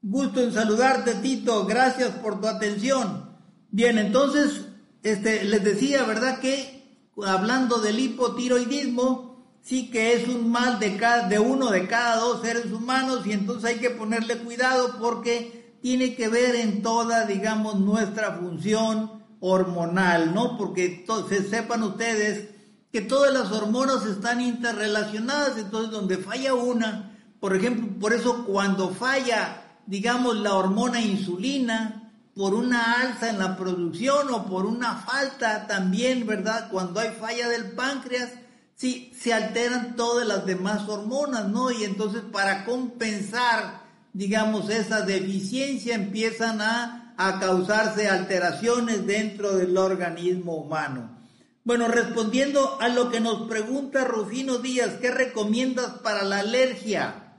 gusto 0.00 0.40
en 0.40 0.52
saludarte 0.52 1.14
Tito, 1.14 1.66
gracias 1.66 2.10
por 2.10 2.40
tu 2.40 2.46
atención. 2.46 3.36
Bien, 3.72 3.98
entonces, 3.98 4.66
este, 5.02 5.42
les 5.42 5.64
decía, 5.64 6.04
¿verdad? 6.04 6.38
Que 6.38 6.84
hablando 7.26 7.80
del 7.80 7.98
hipotiroidismo, 7.98 9.27
sí 9.62 9.90
que 9.90 10.14
es 10.14 10.28
un 10.28 10.50
mal 10.50 10.78
de, 10.78 10.96
cada, 10.96 11.28
de 11.28 11.38
uno 11.38 11.70
de 11.70 11.86
cada 11.86 12.16
dos 12.16 12.42
seres 12.42 12.72
humanos 12.72 13.26
y 13.26 13.32
entonces 13.32 13.64
hay 13.64 13.78
que 13.78 13.90
ponerle 13.90 14.38
cuidado 14.38 14.96
porque 15.00 15.76
tiene 15.82 16.14
que 16.14 16.28
ver 16.28 16.56
en 16.56 16.82
toda, 16.82 17.26
digamos, 17.26 17.78
nuestra 17.78 18.32
función 18.32 19.22
hormonal, 19.40 20.34
¿no? 20.34 20.56
Porque 20.56 20.86
entonces 21.00 21.48
sepan 21.50 21.82
ustedes 21.82 22.48
que 22.92 23.00
todas 23.02 23.32
las 23.32 23.52
hormonas 23.52 24.04
están 24.06 24.40
interrelacionadas, 24.40 25.58
entonces 25.58 25.90
donde 25.90 26.16
falla 26.18 26.54
una, 26.54 27.16
por 27.38 27.54
ejemplo, 27.54 27.98
por 28.00 28.12
eso 28.12 28.44
cuando 28.44 28.90
falla, 28.90 29.80
digamos, 29.86 30.36
la 30.36 30.54
hormona 30.54 31.00
insulina, 31.00 32.10
por 32.34 32.54
una 32.54 33.00
alza 33.02 33.30
en 33.30 33.38
la 33.40 33.56
producción 33.56 34.32
o 34.32 34.46
por 34.46 34.64
una 34.64 34.94
falta 34.94 35.66
también, 35.66 36.24
¿verdad? 36.24 36.68
Cuando 36.70 37.00
hay 37.00 37.10
falla 37.10 37.48
del 37.48 37.72
páncreas, 37.72 38.30
sí, 38.78 39.12
se 39.20 39.34
alteran 39.34 39.96
todas 39.96 40.26
las 40.26 40.46
demás 40.46 40.88
hormonas, 40.88 41.48
¿no? 41.48 41.70
Y 41.70 41.84
entonces 41.84 42.22
para 42.32 42.64
compensar, 42.64 43.82
digamos, 44.12 44.70
esa 44.70 45.02
deficiencia 45.02 45.96
empiezan 45.96 46.60
a, 46.62 47.14
a 47.16 47.40
causarse 47.40 48.08
alteraciones 48.08 49.04
dentro 49.04 49.56
del 49.56 49.76
organismo 49.76 50.54
humano. 50.54 51.18
Bueno, 51.64 51.88
respondiendo 51.88 52.80
a 52.80 52.88
lo 52.88 53.10
que 53.10 53.20
nos 53.20 53.48
pregunta 53.48 54.04
Rufino 54.04 54.58
Díaz, 54.58 54.92
¿qué 55.00 55.10
recomiendas 55.10 55.98
para 55.98 56.22
la 56.22 56.38
alergia? 56.38 57.34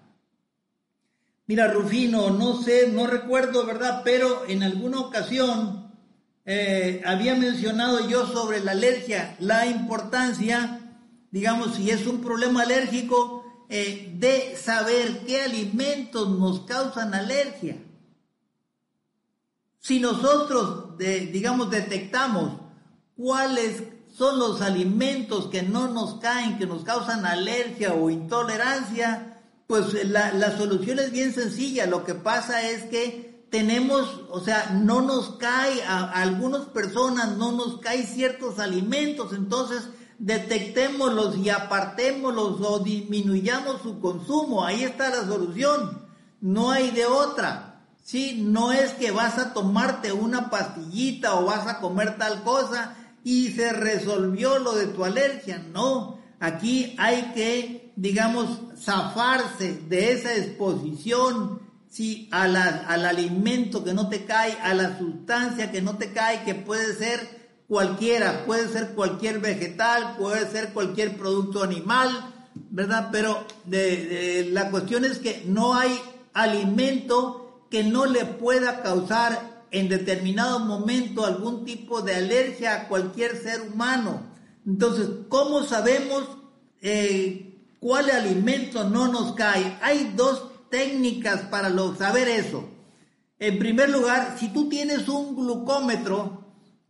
Mira, 1.48 1.72
Rufino, 1.72 2.30
no 2.30 2.62
sé, 2.62 2.90
no 2.90 3.08
recuerdo, 3.08 3.66
¿verdad? 3.66 4.02
Pero 4.04 4.44
en 4.48 4.62
alguna 4.62 5.00
ocasión 5.00 5.94
eh, 6.46 7.02
había 7.06 7.34
mencionado 7.34 8.08
yo 8.08 8.28
sobre 8.28 8.60
la 8.60 8.72
alergia, 8.72 9.36
la 9.40 9.66
importancia 9.66 10.79
digamos, 11.32 11.76
si 11.76 11.90
es 11.90 12.08
un 12.08 12.22
problema 12.22 12.64
alérgico, 12.64 13.46
eh, 13.70 14.14
de 14.18 14.58
saber 14.58 15.26
qué 15.26 15.42
alimentos 15.42 16.30
nos 16.30 16.62
causan 16.62 17.14
alergia. 17.14 17.78
Si 19.80 20.00
nosotros, 20.00 20.98
digamos, 20.98 21.70
detectamos 21.72 22.60
cuáles 23.16 23.84
son 24.14 24.40
los 24.40 24.62
alimentos 24.62 25.48
que 25.48 25.62
no 25.62 25.88
nos 25.88 26.16
caen, 26.16 26.58
que 26.58 26.66
nos 26.66 26.84
causan 26.84 27.26
alergia 27.26 27.94
o 27.94 28.10
intolerancia, 28.10 29.42
pues 29.68 30.06
la, 30.06 30.34
la 30.34 30.58
solución 30.58 31.00
es 31.00 31.12
bien 31.12 31.34
sencilla. 31.34 31.86
Lo 31.86 32.04
que 32.04 32.16
pasa 32.16 32.68
es 32.68 32.84
que 32.86 33.46
tenemos, 33.50 34.22
o 34.30 34.42
sea, 34.42 34.72
no 34.84 35.02
nos 35.02 35.38
cae, 35.38 35.84
a, 35.84 36.00
a 36.00 36.22
algunas 36.22 36.66
personas 36.68 37.38
no 37.38 37.52
nos 37.52 37.80
caen 37.80 38.06
ciertos 38.06 38.60
alimentos, 38.60 39.32
entonces 39.34 39.90
detectémoslos 40.20 41.38
y 41.38 41.50
apartémoslos 41.50 42.62
o 42.62 42.80
disminuyamos 42.80 43.82
su 43.82 44.00
consumo. 44.00 44.64
Ahí 44.64 44.84
está 44.84 45.10
la 45.10 45.26
solución. 45.26 46.06
No 46.42 46.72
hay 46.72 46.92
de 46.92 47.06
otra. 47.06 47.82
Sí, 48.04 48.42
no 48.44 48.72
es 48.72 48.92
que 48.94 49.12
vas 49.12 49.38
a 49.38 49.54
tomarte 49.54 50.12
una 50.12 50.50
pastillita 50.50 51.36
o 51.36 51.46
vas 51.46 51.68
a 51.68 51.80
comer 51.80 52.18
tal 52.18 52.44
cosa 52.44 52.96
y 53.24 53.50
se 53.52 53.72
resolvió 53.72 54.60
lo 54.60 54.74
de 54.74 54.88
tu 54.88 55.06
alergia. 55.06 55.64
No, 55.74 56.20
aquí 56.40 56.96
hay 56.98 57.32
que, 57.36 57.92
digamos, 57.96 58.60
zafarse 58.78 59.74
de 59.88 60.14
esa 60.14 60.34
exposición 60.36 61.62
sí, 61.90 62.30
a 62.32 62.44
al 62.44 63.06
alimento 63.06 63.84
que 63.84 63.94
no 63.94 64.10
te 64.10 64.26
cae, 64.26 64.58
a 64.62 64.74
la 64.74 64.98
sustancia 64.98 65.72
que 65.72 65.82
no 65.82 65.98
te 65.98 66.12
cae, 66.12 66.44
que 66.44 66.56
puede 66.56 66.96
ser 66.96 67.39
cualquiera, 67.70 68.46
puede 68.46 68.68
ser 68.68 68.90
cualquier 68.90 69.40
vegetal, 69.40 70.16
puede 70.18 70.50
ser 70.50 70.74
cualquier 70.74 71.16
producto 71.16 71.64
animal, 71.64 72.10
¿verdad? 72.72 73.10
Pero 73.12 73.46
la 73.68 74.72
cuestión 74.72 75.06
es 75.06 75.20
que 75.20 75.44
no 75.46 75.76
hay 75.76 76.02
alimento 76.34 77.66
que 77.70 77.84
no 77.84 78.08
le 78.08 78.26
pueda 78.26 78.82
causar 78.82 79.66
en 79.72 79.88
determinado 79.88 80.60
momento 80.60 81.26
algún 81.26 81.64
tipo 81.64 82.02
de 82.02 82.16
alergia 82.16 82.74
a 82.74 82.88
cualquier 82.88 83.38
ser 83.38 83.62
humano. 83.62 84.24
Entonces, 84.66 85.08
¿cómo 85.30 85.64
sabemos 85.64 86.24
eh, 86.82 87.56
cuál 87.80 88.10
alimento 88.10 88.84
no 88.84 89.10
nos 89.10 89.34
cae? 89.34 89.78
Hay 89.84 90.14
dos 90.16 90.70
técnicas 90.72 91.42
para 91.42 91.72
saber 91.96 92.28
eso. 92.28 92.68
En 93.38 93.60
primer 93.60 93.92
lugar, 93.92 94.38
si 94.40 94.50
tú 94.50 94.68
tienes 94.70 95.08
un 95.08 95.36
glucómetro, 95.36 96.39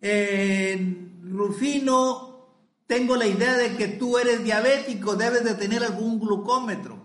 Rufino, 0.02 2.48
tengo 2.88 3.16
la 3.16 3.28
idea 3.28 3.58
de 3.58 3.76
que 3.76 3.88
tú 3.88 4.18
eres 4.18 4.44
diabético, 4.44 5.16
debes 5.16 5.44
de 5.44 5.56
tener 5.56 5.84
algún 5.84 6.20
glucómetro. 6.20 6.98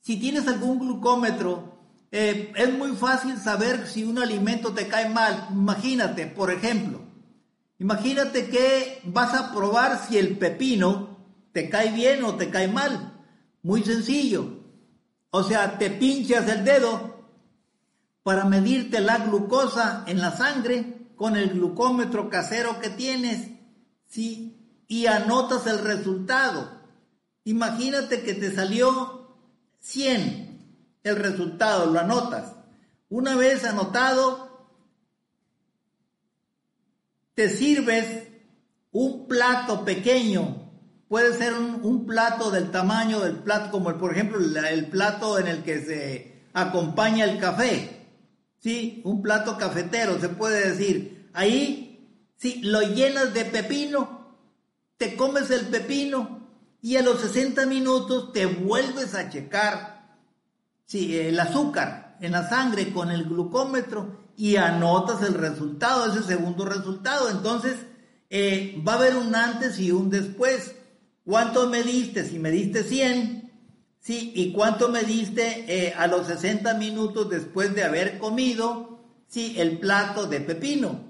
Si 0.00 0.18
tienes 0.18 0.46
algún 0.48 0.78
glucómetro, 0.78 1.74
eh, 2.10 2.52
es 2.56 2.72
muy 2.72 2.92
fácil 2.92 3.36
saber 3.38 3.88
si 3.88 4.04
un 4.04 4.18
alimento 4.18 4.72
te 4.72 4.86
cae 4.86 5.08
mal. 5.08 5.48
Imagínate, 5.50 6.26
por 6.26 6.50
ejemplo, 6.50 7.00
imagínate 7.78 8.48
que 8.48 9.00
vas 9.04 9.34
a 9.34 9.52
probar 9.52 10.06
si 10.06 10.16
el 10.16 10.38
pepino 10.38 11.18
te 11.52 11.68
cae 11.68 11.92
bien 11.92 12.24
o 12.24 12.36
te 12.36 12.50
cae 12.50 12.68
mal. 12.68 13.22
Muy 13.62 13.82
sencillo. 13.82 14.62
O 15.30 15.42
sea, 15.42 15.78
te 15.78 15.90
pinchas 15.90 16.48
el 16.48 16.64
dedo 16.64 17.24
para 18.22 18.44
medirte 18.44 19.00
la 19.00 19.18
glucosa 19.18 20.04
en 20.06 20.20
la 20.20 20.36
sangre 20.36 21.03
con 21.16 21.36
el 21.36 21.50
glucómetro 21.50 22.28
casero 22.28 22.80
que 22.80 22.90
tienes, 22.90 23.48
¿sí? 24.06 24.82
Y 24.88 25.06
anotas 25.06 25.66
el 25.66 25.78
resultado. 25.78 26.82
Imagínate 27.44 28.22
que 28.22 28.34
te 28.34 28.54
salió 28.54 29.36
100 29.80 30.54
el 31.02 31.16
resultado, 31.16 31.86
lo 31.86 32.00
anotas. 32.00 32.52
Una 33.10 33.36
vez 33.36 33.64
anotado, 33.64 34.68
te 37.34 37.50
sirves 37.50 38.28
un 38.92 39.26
plato 39.26 39.84
pequeño, 39.84 40.70
puede 41.08 41.36
ser 41.36 41.52
un, 41.54 42.06
plato 42.06 42.50
del 42.50 42.70
tamaño 42.70 43.20
del 43.20 43.36
plato, 43.36 43.70
como 43.70 43.96
por 43.98 44.12
ejemplo 44.12 44.38
el, 44.38 44.86
plato 44.86 45.38
en 45.38 45.48
el 45.48 45.62
que 45.62 45.84
se 45.84 46.48
acompaña 46.54 47.24
el 47.24 47.38
café, 47.38 48.03
¿sí? 48.64 49.02
Un 49.04 49.20
plato 49.20 49.58
cafetero, 49.58 50.18
se 50.18 50.30
puede 50.30 50.70
decir. 50.70 51.28
Ahí, 51.34 52.08
sí, 52.38 52.62
lo 52.62 52.80
llenas 52.80 53.34
de 53.34 53.44
pepino, 53.44 54.38
te 54.96 55.16
comes 55.16 55.50
el 55.50 55.66
pepino 55.66 56.48
y 56.80 56.96
a 56.96 57.02
los 57.02 57.20
60 57.20 57.66
minutos 57.66 58.32
te 58.32 58.46
vuelves 58.46 59.14
a 59.14 59.28
checar 59.28 60.16
sí, 60.86 61.14
el 61.18 61.38
azúcar 61.38 62.16
en 62.22 62.32
la 62.32 62.48
sangre 62.48 62.90
con 62.90 63.10
el 63.10 63.24
glucómetro 63.24 64.30
y 64.34 64.56
anotas 64.56 65.20
el 65.20 65.34
resultado, 65.34 66.10
ese 66.10 66.22
segundo 66.22 66.64
resultado. 66.64 67.28
Entonces, 67.28 67.76
eh, 68.30 68.82
va 68.86 68.94
a 68.94 68.96
haber 68.96 69.16
un 69.16 69.34
antes 69.34 69.78
y 69.78 69.92
un 69.92 70.08
después. 70.08 70.74
¿Cuánto 71.26 71.68
me 71.68 71.82
diste? 71.82 72.26
Si 72.26 72.38
me 72.38 72.50
diste 72.50 72.82
100, 72.82 73.43
sí, 74.04 74.32
y 74.34 74.52
cuánto 74.52 74.90
me 74.90 75.02
diste 75.02 75.64
eh, 75.66 75.94
a 75.96 76.06
los 76.06 76.26
60 76.26 76.74
minutos 76.74 77.30
después 77.30 77.74
de 77.74 77.84
haber 77.84 78.18
comido, 78.18 79.00
sí, 79.26 79.54
el 79.58 79.78
plato 79.78 80.26
de 80.26 80.40
pepino. 80.40 81.00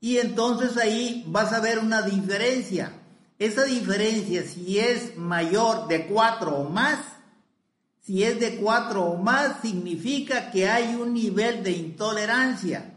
Y 0.00 0.16
entonces 0.18 0.76
ahí 0.76 1.24
vas 1.26 1.52
a 1.52 1.60
ver 1.60 1.78
una 1.78 2.02
diferencia. 2.02 2.92
Esa 3.38 3.64
diferencia, 3.64 4.42
si 4.42 4.78
es 4.78 5.16
mayor 5.16 5.88
de 5.88 6.06
4 6.06 6.56
o 6.56 6.70
más, 6.70 6.98
si 8.00 8.24
es 8.24 8.40
de 8.40 8.56
4 8.56 9.04
o 9.04 9.16
más, 9.18 9.60
significa 9.60 10.50
que 10.50 10.68
hay 10.68 10.94
un 10.94 11.12
nivel 11.12 11.62
de 11.62 11.72
intolerancia. 11.72 12.94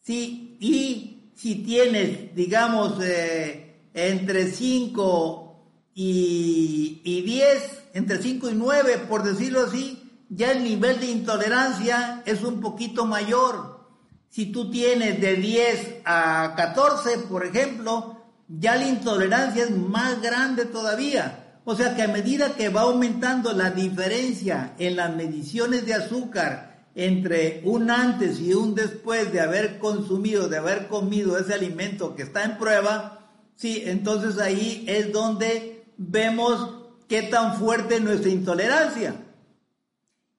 ¿sí? 0.00 0.56
Y 0.58 1.32
si 1.36 1.56
tienes, 1.56 2.34
digamos, 2.34 2.94
eh, 3.02 3.88
entre 3.92 4.50
5 4.50 5.56
y, 5.94 7.02
y 7.04 7.22
10, 7.22 7.81
entre 7.94 8.20
5 8.20 8.50
y 8.50 8.54
9, 8.54 9.06
por 9.08 9.22
decirlo 9.22 9.62
así, 9.66 10.02
ya 10.28 10.52
el 10.52 10.64
nivel 10.64 10.98
de 11.00 11.10
intolerancia 11.10 12.22
es 12.24 12.42
un 12.42 12.60
poquito 12.60 13.04
mayor. 13.04 13.86
Si 14.30 14.46
tú 14.46 14.70
tienes 14.70 15.20
de 15.20 15.36
10 15.36 15.96
a 16.04 16.54
14, 16.56 17.18
por 17.28 17.44
ejemplo, 17.44 18.22
ya 18.48 18.76
la 18.76 18.88
intolerancia 18.88 19.64
es 19.64 19.70
más 19.70 20.22
grande 20.22 20.64
todavía. 20.64 21.60
O 21.64 21.76
sea 21.76 21.94
que 21.94 22.02
a 22.02 22.08
medida 22.08 22.54
que 22.54 22.70
va 22.70 22.82
aumentando 22.82 23.52
la 23.52 23.70
diferencia 23.70 24.74
en 24.78 24.96
las 24.96 25.14
mediciones 25.14 25.86
de 25.86 25.94
azúcar 25.94 26.86
entre 26.94 27.62
un 27.64 27.90
antes 27.90 28.40
y 28.40 28.52
un 28.52 28.74
después 28.74 29.32
de 29.32 29.40
haber 29.40 29.78
consumido, 29.78 30.48
de 30.48 30.58
haber 30.58 30.88
comido 30.88 31.38
ese 31.38 31.54
alimento 31.54 32.14
que 32.16 32.22
está 32.22 32.44
en 32.44 32.58
prueba, 32.58 33.28
sí, 33.54 33.82
entonces 33.86 34.38
ahí 34.38 34.84
es 34.88 35.12
donde 35.12 35.84
vemos 35.96 36.81
qué 37.08 37.22
tan 37.22 37.56
fuerte 37.56 37.96
es 37.96 38.02
nuestra 38.02 38.30
intolerancia. 38.30 39.14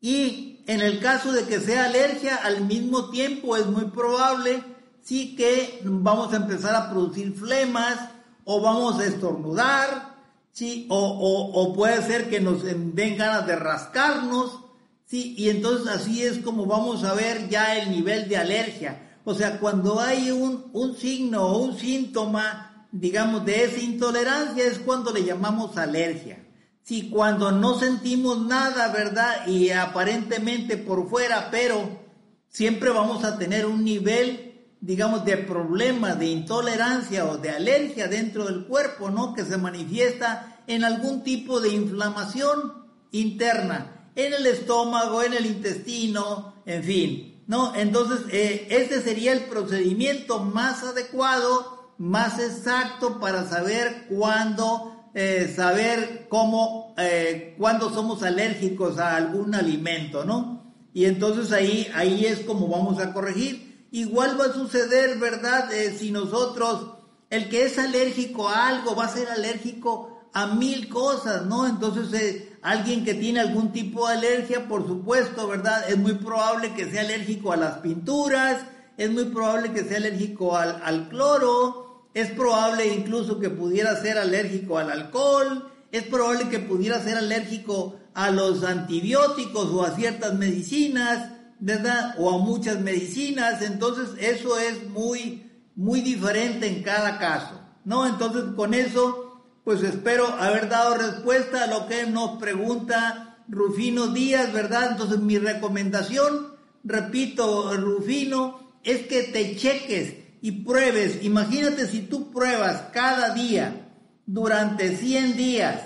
Y 0.01 0.63
en 0.67 0.81
el 0.81 0.99
caso 0.99 1.31
de 1.31 1.45
que 1.45 1.59
sea 1.59 1.85
alergia, 1.85 2.35
al 2.37 2.65
mismo 2.65 3.09
tiempo 3.09 3.55
es 3.55 3.65
muy 3.65 3.85
probable 3.85 4.63
sí 5.01 5.35
que 5.35 5.81
vamos 5.83 6.33
a 6.33 6.37
empezar 6.37 6.75
a 6.75 6.89
producir 6.89 7.33
flemas 7.33 7.99
o 8.45 8.61
vamos 8.61 8.99
a 8.99 9.05
estornudar 9.05 10.13
¿sí? 10.53 10.85
O, 10.89 11.51
o, 11.53 11.73
puede 11.73 12.01
ser 12.03 12.29
que 12.29 12.39
nos 12.39 12.63
den 12.63 13.17
ganas 13.17 13.45
de 13.45 13.55
rascarnos, 13.57 14.59
¿sí? 15.05 15.35
Y 15.37 15.49
entonces 15.49 15.87
así 15.87 16.23
es 16.23 16.37
como 16.39 16.65
vamos 16.65 17.03
a 17.03 17.13
ver 17.13 17.49
ya 17.49 17.77
el 17.77 17.91
nivel 17.91 18.29
de 18.29 18.37
alergia. 18.37 19.17
O 19.25 19.33
sea, 19.33 19.59
cuando 19.59 19.99
hay 19.99 20.31
un, 20.31 20.69
un 20.73 20.95
signo 20.95 21.47
o 21.47 21.57
un 21.57 21.77
síntoma, 21.77 22.87
digamos, 22.91 23.45
de 23.45 23.63
esa 23.63 23.79
intolerancia 23.79 24.65
es 24.65 24.79
cuando 24.79 25.11
le 25.11 25.23
llamamos 25.23 25.77
alergia. 25.77 26.42
Si 26.83 27.09
cuando 27.09 27.51
no 27.51 27.79
sentimos 27.79 28.45
nada, 28.45 28.89
¿verdad? 28.89 29.47
Y 29.47 29.71
aparentemente 29.71 30.77
por 30.77 31.09
fuera, 31.09 31.49
pero 31.49 32.01
siempre 32.49 32.89
vamos 32.89 33.23
a 33.23 33.37
tener 33.37 33.65
un 33.65 33.83
nivel 33.83 34.53
digamos, 34.83 35.23
de 35.23 35.37
problema 35.37 36.13
de 36.13 36.25
intolerancia 36.25 37.23
o 37.23 37.37
de 37.37 37.51
alergia 37.51 38.09
dentro 38.09 38.43
del 38.47 38.65
cuerpo, 38.65 39.09
¿no? 39.09 39.33
Que 39.33 39.45
se 39.45 39.57
manifiesta 39.57 40.61
en 40.67 40.83
algún 40.83 41.23
tipo 41.23 41.61
de 41.61 41.69
inflamación 41.69 42.83
interna, 43.11 44.09
en 44.13 44.33
el 44.33 44.45
estómago, 44.45 45.23
en 45.23 45.35
el 45.35 45.45
intestino, 45.45 46.55
en 46.65 46.83
fin, 46.83 47.43
¿no? 47.47 47.73
Entonces, 47.75 48.25
eh, 48.29 48.67
este 48.71 49.01
sería 49.01 49.31
el 49.31 49.45
procedimiento 49.45 50.39
más 50.39 50.83
adecuado, 50.83 51.93
más 51.97 52.37
exacto 52.39 53.21
para 53.21 53.47
saber 53.47 54.07
cuándo, 54.09 55.02
eh, 55.13 55.51
saber 55.55 56.27
cómo, 56.29 56.93
eh, 56.97 57.55
cuándo 57.57 57.89
somos 57.91 58.23
alérgicos 58.23 58.97
a 58.97 59.15
algún 59.15 59.53
alimento, 59.53 60.25
¿no? 60.25 60.73
Y 60.93 61.05
entonces 61.05 61.51
ahí, 61.51 61.87
ahí 61.93 62.25
es 62.25 62.41
como 62.41 62.67
vamos 62.67 62.99
a 62.99 63.13
corregir. 63.13 63.87
Igual 63.91 64.39
va 64.39 64.45
a 64.45 64.53
suceder, 64.53 65.19
¿verdad? 65.19 65.71
Eh, 65.71 65.95
si 65.97 66.11
nosotros, 66.11 66.95
el 67.29 67.49
que 67.49 67.65
es 67.65 67.77
alérgico 67.77 68.49
a 68.49 68.67
algo 68.67 68.95
va 68.95 69.05
a 69.05 69.09
ser 69.13 69.29
alérgico 69.29 70.29
a 70.33 70.47
mil 70.47 70.89
cosas, 70.89 71.45
¿no? 71.45 71.67
Entonces, 71.67 72.11
eh, 72.19 72.57
alguien 72.63 73.05
que 73.05 73.13
tiene 73.13 73.39
algún 73.39 73.71
tipo 73.71 74.07
de 74.07 74.15
alergia, 74.15 74.67
por 74.67 74.87
supuesto, 74.87 75.47
¿verdad? 75.47 75.89
Es 75.89 75.97
muy 75.97 76.13
probable 76.13 76.73
que 76.73 76.89
sea 76.89 77.01
alérgico 77.01 77.51
a 77.51 77.57
las 77.57 77.77
pinturas, 77.77 78.61
es 78.97 79.11
muy 79.11 79.25
probable 79.25 79.71
que 79.73 79.83
sea 79.83 79.97
alérgico 79.97 80.57
al, 80.57 80.81
al 80.83 81.09
cloro, 81.09 81.92
es 82.13 82.29
probable 82.31 82.93
incluso 82.93 83.39
que 83.39 83.49
pudiera 83.49 83.99
ser 84.01 84.17
alérgico 84.17 84.77
al 84.77 84.91
alcohol, 84.91 85.71
es 85.91 86.03
probable 86.03 86.49
que 86.49 86.59
pudiera 86.59 87.01
ser 87.01 87.17
alérgico 87.17 87.99
a 88.13 88.29
los 88.29 88.63
antibióticos 88.63 89.65
o 89.71 89.83
a 89.83 89.95
ciertas 89.95 90.35
medicinas, 90.35 91.31
¿verdad? 91.59 92.15
O 92.17 92.33
a 92.33 92.37
muchas 92.39 92.79
medicinas, 92.81 93.61
entonces 93.61 94.09
eso 94.19 94.57
es 94.59 94.89
muy, 94.89 95.49
muy 95.75 96.01
diferente 96.01 96.67
en 96.67 96.83
cada 96.83 97.17
caso, 97.17 97.59
¿no? 97.85 98.05
Entonces 98.05 98.43
con 98.55 98.73
eso, 98.73 99.43
pues 99.63 99.81
espero 99.81 100.27
haber 100.27 100.69
dado 100.69 100.95
respuesta 100.95 101.63
a 101.63 101.67
lo 101.67 101.87
que 101.87 102.05
nos 102.05 102.39
pregunta 102.39 103.37
Rufino 103.47 104.07
Díaz, 104.07 104.53
¿verdad? 104.53 104.91
Entonces 104.91 105.19
mi 105.19 105.37
recomendación, 105.37 106.53
repito, 106.83 107.75
Rufino, 107.77 108.77
es 108.83 109.07
que 109.07 109.23
te 109.23 109.55
cheques 109.55 110.22
y 110.43 110.51
pruebes, 110.51 111.23
imagínate 111.23 111.87
si 111.87 112.01
tú 112.01 112.29
pruebas 112.29 112.89
cada 112.91 113.33
día 113.33 113.87
durante 114.25 114.97
100 114.97 115.37
días, 115.37 115.79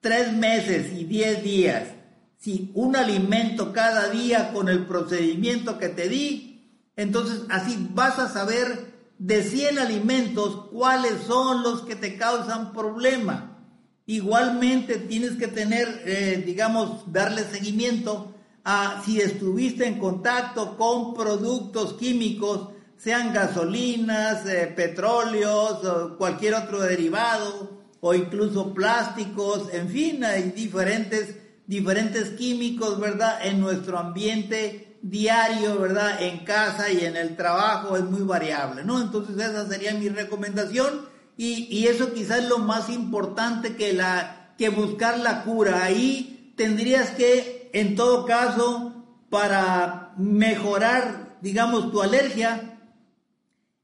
3 0.00 0.32
meses 0.32 0.90
y 0.98 1.04
10 1.04 1.42
días, 1.42 1.82
si 2.38 2.70
un 2.72 2.96
alimento 2.96 3.74
cada 3.74 4.08
día 4.08 4.54
con 4.54 4.70
el 4.70 4.86
procedimiento 4.86 5.78
que 5.78 5.90
te 5.90 6.08
di, 6.08 6.80
entonces 6.96 7.42
así 7.50 7.90
vas 7.92 8.18
a 8.18 8.30
saber 8.30 8.90
de 9.18 9.42
100 9.42 9.80
alimentos 9.80 10.68
cuáles 10.72 11.24
son 11.26 11.62
los 11.62 11.82
que 11.82 11.94
te 11.94 12.16
causan 12.16 12.72
problema. 12.72 13.66
Igualmente 14.06 14.96
tienes 14.96 15.32
que 15.32 15.48
tener, 15.48 16.04
eh, 16.06 16.42
digamos, 16.46 17.12
darle 17.12 17.44
seguimiento 17.44 18.34
a 18.64 19.02
si 19.04 19.20
estuviste 19.20 19.86
en 19.86 19.98
contacto 19.98 20.78
con 20.78 21.12
productos 21.12 21.92
químicos, 21.98 22.70
sean 22.98 23.32
gasolinas, 23.32 24.44
eh, 24.46 24.72
petróleos, 24.74 26.16
cualquier 26.18 26.54
otro 26.54 26.80
derivado, 26.80 27.78
o 28.00 28.14
incluso 28.14 28.74
plásticos, 28.74 29.72
en 29.72 29.88
fin, 29.88 30.24
hay 30.24 30.50
diferentes, 30.50 31.36
diferentes 31.66 32.30
químicos, 32.30 33.00
¿verdad? 33.00 33.38
En 33.44 33.60
nuestro 33.60 33.98
ambiente 33.98 34.98
diario, 35.02 35.78
¿verdad? 35.78 36.22
En 36.22 36.44
casa 36.44 36.90
y 36.90 37.04
en 37.04 37.16
el 37.16 37.36
trabajo 37.36 37.96
es 37.96 38.04
muy 38.04 38.22
variable, 38.22 38.84
¿no? 38.84 39.00
Entonces 39.00 39.36
esa 39.36 39.66
sería 39.66 39.94
mi 39.94 40.08
recomendación 40.08 41.08
y, 41.36 41.66
y 41.76 41.86
eso 41.86 42.12
quizás 42.12 42.40
es 42.40 42.48
lo 42.48 42.58
más 42.58 42.88
importante 42.88 43.76
que, 43.76 43.92
la, 43.92 44.54
que 44.58 44.68
buscar 44.68 45.18
la 45.18 45.42
cura. 45.42 45.82
Ahí 45.84 46.52
tendrías 46.56 47.10
que, 47.10 47.70
en 47.72 47.94
todo 47.96 48.26
caso, 48.26 49.04
para 49.30 50.14
mejorar, 50.16 51.36
digamos, 51.40 51.90
tu 51.92 52.02
alergia, 52.02 52.77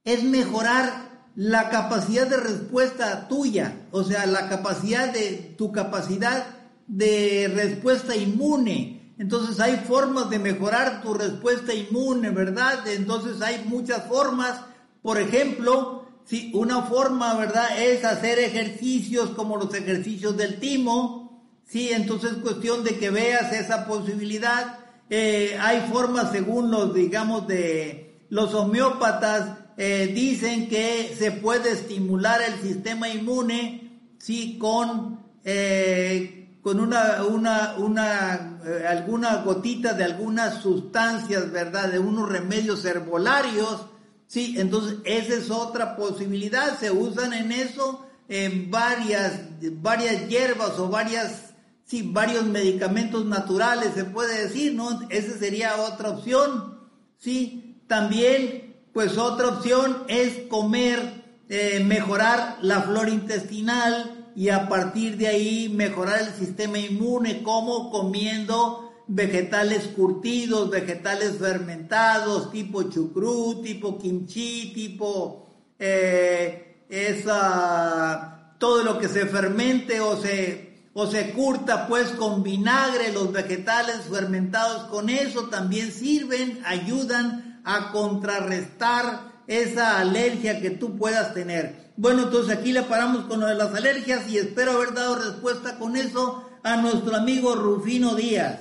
es 0.05 0.23
mejorar 0.23 1.05
la 1.37 1.71
capacidad 1.71 2.27
de 2.27 2.37
respuesta 2.37 3.27
tuya, 3.29 3.87
o 3.91 4.05
sea, 4.05 4.27
la 4.27 4.49
capacidad 4.49 5.13
de 5.13 5.55
tu 5.57 5.73
capacidad 5.73 6.47
de 6.87 7.51
respuesta 7.55 8.15
inmune. 8.15 9.15
Entonces 9.19 9.61
hay 9.61 9.77
formas 9.87 10.31
de 10.31 10.39
mejorar 10.39 11.03
tu 11.03 11.15
respuesta 11.15 11.73
inmune, 11.73 12.31
¿verdad? 12.31 12.87
Entonces 12.87 13.41
hay 13.43 13.65
muchas 13.67 14.07
formas. 14.07 14.61
Por 15.03 15.19
ejemplo, 15.19 16.07
si 16.25 16.51
una 16.55 16.83
forma, 16.83 17.35
¿verdad? 17.35 17.79
Es 17.81 18.05
hacer 18.05 18.39
ejercicios 18.39 19.31
como 19.31 19.57
los 19.57 19.73
ejercicios 19.75 20.37
del 20.37 20.59
timo. 20.59 21.43
Sí, 21.65 21.91
entonces 21.91 22.33
es 22.33 22.37
cuestión 22.39 22.85
de 22.85 22.99
que 22.99 23.11
veas 23.11 23.53
esa 23.53 23.87
posibilidad. 23.87 24.79
Eh, 25.11 25.57
hay 25.61 25.89
formas 25.93 26.31
según 26.33 26.71
los, 26.71 26.95
digamos, 26.95 27.47
de 27.47 28.27
los 28.31 28.55
homeópatas 28.55 29.64
eh, 29.77 30.13
dicen 30.15 30.69
que 30.69 31.15
se 31.19 31.33
puede 31.33 31.73
estimular 31.73 32.41
el 32.43 32.61
sistema 32.61 33.09
inmune, 33.09 34.01
sí, 34.19 34.57
con, 34.59 35.21
eh, 35.45 36.59
con 36.63 36.81
una, 36.81 37.25
una, 37.25 37.75
una 37.79 38.61
eh, 38.65 38.87
alguna 38.87 39.43
gotita 39.43 39.93
de 39.93 40.05
algunas 40.05 40.63
sustancias, 40.63 41.51
¿verdad? 41.51 41.91
De 41.91 41.99
unos 41.99 42.29
remedios 42.29 42.85
herbolarios, 42.85 43.87
sí, 44.27 44.55
entonces 44.59 44.99
esa 45.05 45.35
es 45.35 45.51
otra 45.51 45.97
posibilidad, 45.97 46.79
se 46.79 46.91
usan 46.91 47.33
en 47.33 47.53
eso 47.53 48.07
en 48.29 48.71
varias, 48.71 49.41
varias 49.83 50.29
hierbas 50.29 50.79
o 50.79 50.89
varias, 50.89 51.53
sí, 51.85 52.03
varios 52.03 52.45
medicamentos 52.47 53.27
naturales, 53.27 53.91
se 53.95 54.05
puede 54.05 54.45
decir, 54.45 54.75
¿no? 54.75 55.01
Esa 55.11 55.37
sería 55.37 55.77
otra 55.77 56.11
opción, 56.11 56.79
sí, 57.19 57.83
también 57.87 58.74
pues 58.95 59.19
otra 59.19 59.49
opción 59.49 60.05
es 60.07 60.47
comer, 60.49 61.25
eh, 61.49 61.83
mejorar 61.85 62.59
la 62.63 62.81
flora 62.83 63.11
intestinal 63.11 64.31
y 64.37 64.49
a 64.49 64.69
partir 64.69 65.17
de 65.17 65.27
ahí 65.27 65.69
mejorar 65.69 66.21
el 66.21 66.33
sistema 66.33 66.79
inmune, 66.79 67.43
como 67.43 67.91
comiendo 67.91 68.93
vegetales 69.09 69.89
curtidos, 69.89 70.71
vegetales 70.71 71.39
fermentados, 71.39 72.53
tipo 72.53 72.85
chucrú, 72.85 73.61
tipo 73.63 73.99
kimchi, 73.99 74.73
tipo 74.73 75.49
eh, 75.79 76.85
esa, 76.89 78.55
todo 78.59 78.85
lo 78.85 78.99
que 78.99 79.09
se 79.09 79.27
fermente 79.27 80.01
o 80.01 80.17
se, 80.17 80.85
o 80.95 81.09
se 81.09 81.33
curta 81.33 81.89
pues 81.89 82.11
con 82.11 82.45
vinagre, 82.45 83.13
los 83.13 83.33
vegetales 83.33 84.03
fermentados 84.09 84.85
con 84.85 85.11
eso 85.11 85.49
también 85.49 85.91
sirven, 85.91 86.63
ayudan 86.65 87.44
a 87.65 87.91
contrarrestar 87.91 89.33
esa 89.47 89.99
alergia 89.99 90.61
que 90.61 90.71
tú 90.71 90.97
puedas 90.97 91.35
tener. 91.35 91.93
Bueno, 91.97 92.25
entonces 92.25 92.57
aquí 92.57 92.73
le 92.73 92.83
paramos 92.83 93.25
con 93.25 93.41
lo 93.41 93.47
de 93.47 93.55
las 93.55 93.75
alergias 93.75 94.29
y 94.29 94.39
espero 94.39 94.73
haber 94.73 94.95
dado 94.95 95.17
respuesta 95.17 95.79
con 95.79 95.97
eso 95.97 96.49
a 96.63 96.77
nuestro 96.77 97.17
amigo 97.17 97.55
Rufino 97.55 98.15
Díaz. 98.15 98.59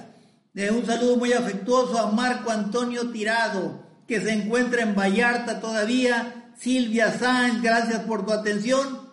Eh, 0.56 0.70
un 0.70 0.86
saludo 0.86 1.18
muy 1.18 1.34
afectuoso 1.34 1.98
a 1.98 2.12
Marco 2.12 2.52
Antonio 2.52 3.10
Tirado, 3.10 3.82
que 4.08 4.22
se 4.22 4.32
encuentra 4.32 4.84
en 4.84 4.96
Vallarta 4.96 5.60
todavía. 5.60 6.52
Silvia 6.56 7.12
Sáenz, 7.18 7.62
gracias 7.62 8.02
por 8.02 8.26
tu 8.26 8.32
atención. 8.32 9.13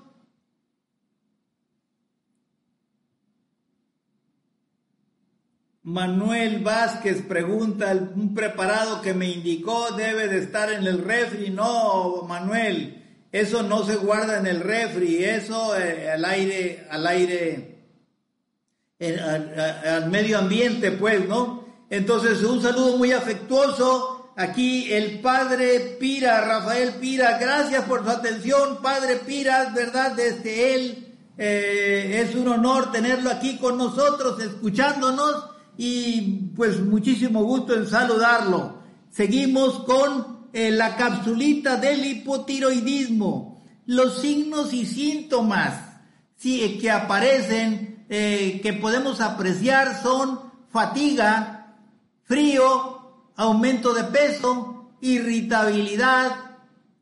Manuel 5.91 6.61
Vázquez 6.61 7.23
pregunta, 7.23 7.93
un 7.93 8.33
preparado 8.33 9.03
que 9.03 9.13
me 9.13 9.29
indicó 9.29 9.91
debe 9.97 10.29
de 10.29 10.39
estar 10.39 10.73
en 10.73 10.87
el 10.87 11.03
refri. 11.03 11.51
No, 11.51 12.23
Manuel, 12.29 13.03
eso 13.33 13.65
no 13.65 13.85
se 13.85 13.97
guarda 13.97 14.39
en 14.39 14.47
el 14.47 14.61
refri, 14.61 15.25
eso 15.25 15.77
eh, 15.77 16.13
al 16.13 16.25
aire, 16.25 16.87
al 16.91 17.07
aire, 17.09 17.79
al, 19.01 20.09
medio 20.11 20.39
ambiente, 20.39 20.93
pues, 20.93 21.29
¿no? 21.29 21.65
Entonces, 21.91 22.41
un 22.45 22.63
saludo 22.63 22.97
muy 22.97 23.11
afectuoso. 23.11 24.33
Aquí 24.37 24.93
el 24.93 25.19
padre 25.19 25.97
Pira, 25.99 26.41
Rafael 26.41 26.95
Pira, 27.01 27.37
gracias 27.37 27.85
por 27.85 28.05
su 28.05 28.11
atención, 28.11 28.81
padre 28.81 29.17
Pira, 29.17 29.73
¿verdad? 29.75 30.13
Desde 30.13 30.75
él 30.75 31.17
eh, 31.37 32.25
es 32.25 32.37
un 32.37 32.47
honor 32.47 32.93
tenerlo 32.93 33.29
aquí 33.29 33.59
con 33.59 33.77
nosotros, 33.77 34.41
escuchándonos 34.41 35.51
y 35.83 36.53
pues 36.55 36.79
muchísimo 36.79 37.43
gusto 37.43 37.75
en 37.75 37.87
saludarlo. 37.87 38.83
Seguimos 39.09 39.79
con 39.85 40.49
eh, 40.53 40.71
la 40.71 40.95
capsulita 40.95 41.77
del 41.77 42.05
hipotiroidismo. 42.05 43.65
Los 43.87 44.21
signos 44.21 44.75
y 44.75 44.85
síntomas 44.85 46.03
sí, 46.37 46.77
que 46.79 46.91
aparecen, 46.91 48.05
eh, 48.11 48.61
que 48.63 48.75
podemos 48.75 49.23
apreciar 49.23 50.03
son 50.03 50.41
fatiga, 50.69 51.79
frío, 52.25 53.31
aumento 53.37 53.95
de 53.95 54.05
peso, 54.05 54.91
irritabilidad, 55.01 56.59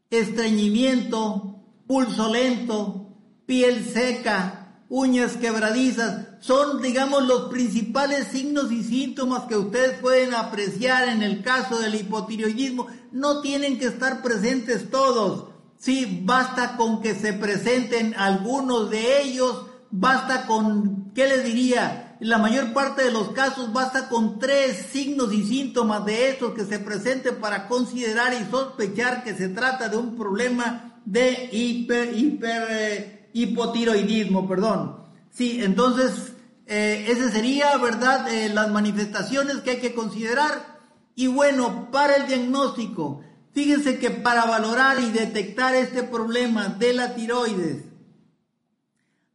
estreñimiento, 0.09 1.65
pulso 1.89 2.33
lento, 2.33 3.09
piel 3.45 3.85
seca, 3.85 4.68
uñas 4.89 5.37
quebradizas, 5.37 6.27
son, 6.41 6.81
digamos, 6.81 7.27
los 7.27 7.51
principales 7.51 8.29
signos 8.29 8.73
y 8.73 8.83
síntomas 8.83 9.45
que 9.45 9.57
ustedes 9.57 9.99
pueden 9.99 10.35
apreciar 10.35 11.09
en 11.09 11.23
el 11.23 11.43
caso 11.43 11.79
del 11.79 11.95
hipotiroidismo. 11.95 12.87
No 13.13 13.41
tienen 13.41 13.79
que 13.79 13.87
estar 13.87 14.23
presentes 14.23 14.91
todos. 14.91 15.51
Sí, 15.79 16.23
basta 16.25 16.77
con 16.77 17.01
que 17.01 17.15
se 17.15 17.33
presenten 17.33 18.15
algunos 18.15 18.91
de 18.91 19.23
ellos, 19.23 19.67
basta 19.91 20.47
con, 20.47 21.13
¿qué 21.15 21.29
les 21.29 21.45
diría? 21.45 22.17
En 22.21 22.31
la 22.31 22.39
mayor 22.39 22.73
parte 22.73 23.05
de 23.05 23.13
los 23.13 23.31
casos 23.31 23.73
basta 23.73 24.09
con 24.09 24.41
tres 24.41 24.87
signos 24.91 25.33
y 25.33 25.45
síntomas 25.45 26.05
de 26.05 26.31
estos 26.31 26.53
que 26.53 26.65
se 26.65 26.81
presenten 26.81 27.37
para 27.37 27.69
considerar 27.69 28.35
y 28.35 28.51
sospechar 28.51 29.23
que 29.23 29.35
se 29.35 29.49
trata 29.51 29.89
de 29.89 29.99
un 29.99 30.17
problema 30.17 31.01
de 31.05 31.49
hiper, 31.53 32.11
eh, 32.43 33.18
hipotiroidismo, 33.33 34.49
perdón. 34.49 34.97
Sí, 35.31 35.61
entonces 35.63 36.33
eh, 36.67 37.07
ese 37.09 37.31
sería, 37.31 37.77
¿verdad?, 37.79 38.29
eh, 38.33 38.49
las 38.51 38.71
manifestaciones 38.71 39.59
que 39.59 39.71
hay 39.73 39.79
que 39.79 39.95
considerar. 39.95 40.79
Y 41.15 41.27
bueno, 41.27 41.91
para 41.91 42.17
el 42.17 42.27
diagnóstico, 42.27 43.23
fíjense 43.53 43.99
que 43.99 44.11
para 44.11 44.45
valorar 44.45 45.01
y 45.01 45.11
detectar 45.11 45.75
este 45.75 46.03
problema 46.03 46.69
de 46.69 46.93
la 46.93 47.15
tiroides, 47.15 47.85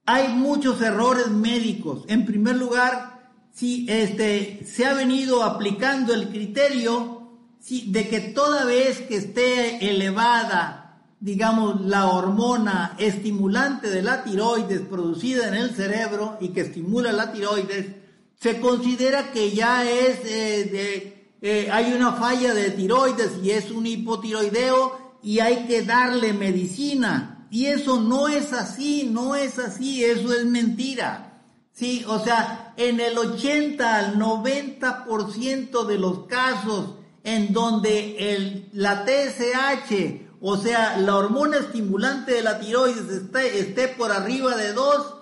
hay 0.05 0.27
muchos 0.29 0.81
errores 0.81 1.29
médicos. 1.29 2.03
En 2.07 2.25
primer 2.25 2.57
lugar, 2.57 3.31
si 3.51 3.85
este, 3.89 4.65
se 4.65 4.85
ha 4.85 4.93
venido 4.93 5.43
aplicando 5.43 6.13
el 6.13 6.29
criterio 6.29 7.31
de 7.69 8.09
que 8.09 8.19
toda 8.19 8.65
vez 8.65 8.99
que 9.01 9.15
esté 9.15 9.89
elevada 9.89 10.82
digamos, 11.23 11.79
la 11.79 12.07
hormona 12.07 12.97
estimulante 12.99 13.89
de 13.89 14.01
la 14.01 14.25
tiroides 14.25 14.81
producida 14.81 15.47
en 15.47 15.53
el 15.53 15.73
cerebro 15.73 16.37
y 16.41 16.49
que 16.49 16.59
estimula 16.59 17.13
la 17.13 17.31
tiroides, 17.31 17.95
se 18.37 18.59
considera 18.59 19.31
que 19.31 19.51
ya 19.51 19.89
es 19.89 20.19
eh, 20.25 20.69
de, 20.69 21.37
eh, 21.41 21.69
hay 21.71 21.93
una 21.93 22.11
falla 22.11 22.53
de 22.53 22.71
tiroides 22.71 23.37
y 23.41 23.51
es 23.51 23.71
un 23.71 23.87
hipotiroideo 23.87 25.17
y 25.23 25.39
hay 25.39 25.65
que 25.65 25.83
darle 25.83 26.33
medicina. 26.33 27.47
Y 27.49 27.67
eso 27.67 28.01
no 28.01 28.27
es 28.27 28.51
así, 28.51 29.07
no 29.09 29.33
es 29.33 29.59
así, 29.59 30.03
eso 30.03 30.33
es 30.33 30.45
mentira. 30.45 31.41
Sí, 31.71 32.03
o 32.05 32.19
sea, 32.19 32.73
en 32.75 32.99
el 32.99 33.17
80 33.17 33.95
al 33.95 34.19
90% 34.19 35.85
de 35.85 35.97
los 35.97 36.25
casos 36.25 36.95
en 37.23 37.53
donde 37.53 38.33
el, 38.33 38.67
la 38.73 39.05
TSH, 39.05 40.32
o 40.45 40.57
sea, 40.57 40.97
la 40.97 41.15
hormona 41.15 41.55
estimulante 41.55 42.33
de 42.33 42.41
la 42.43 42.59
tiroides 42.59 43.09
esté, 43.09 43.87
por 43.87 44.11
arriba 44.11 44.57
de 44.57 44.73
2, 44.73 45.13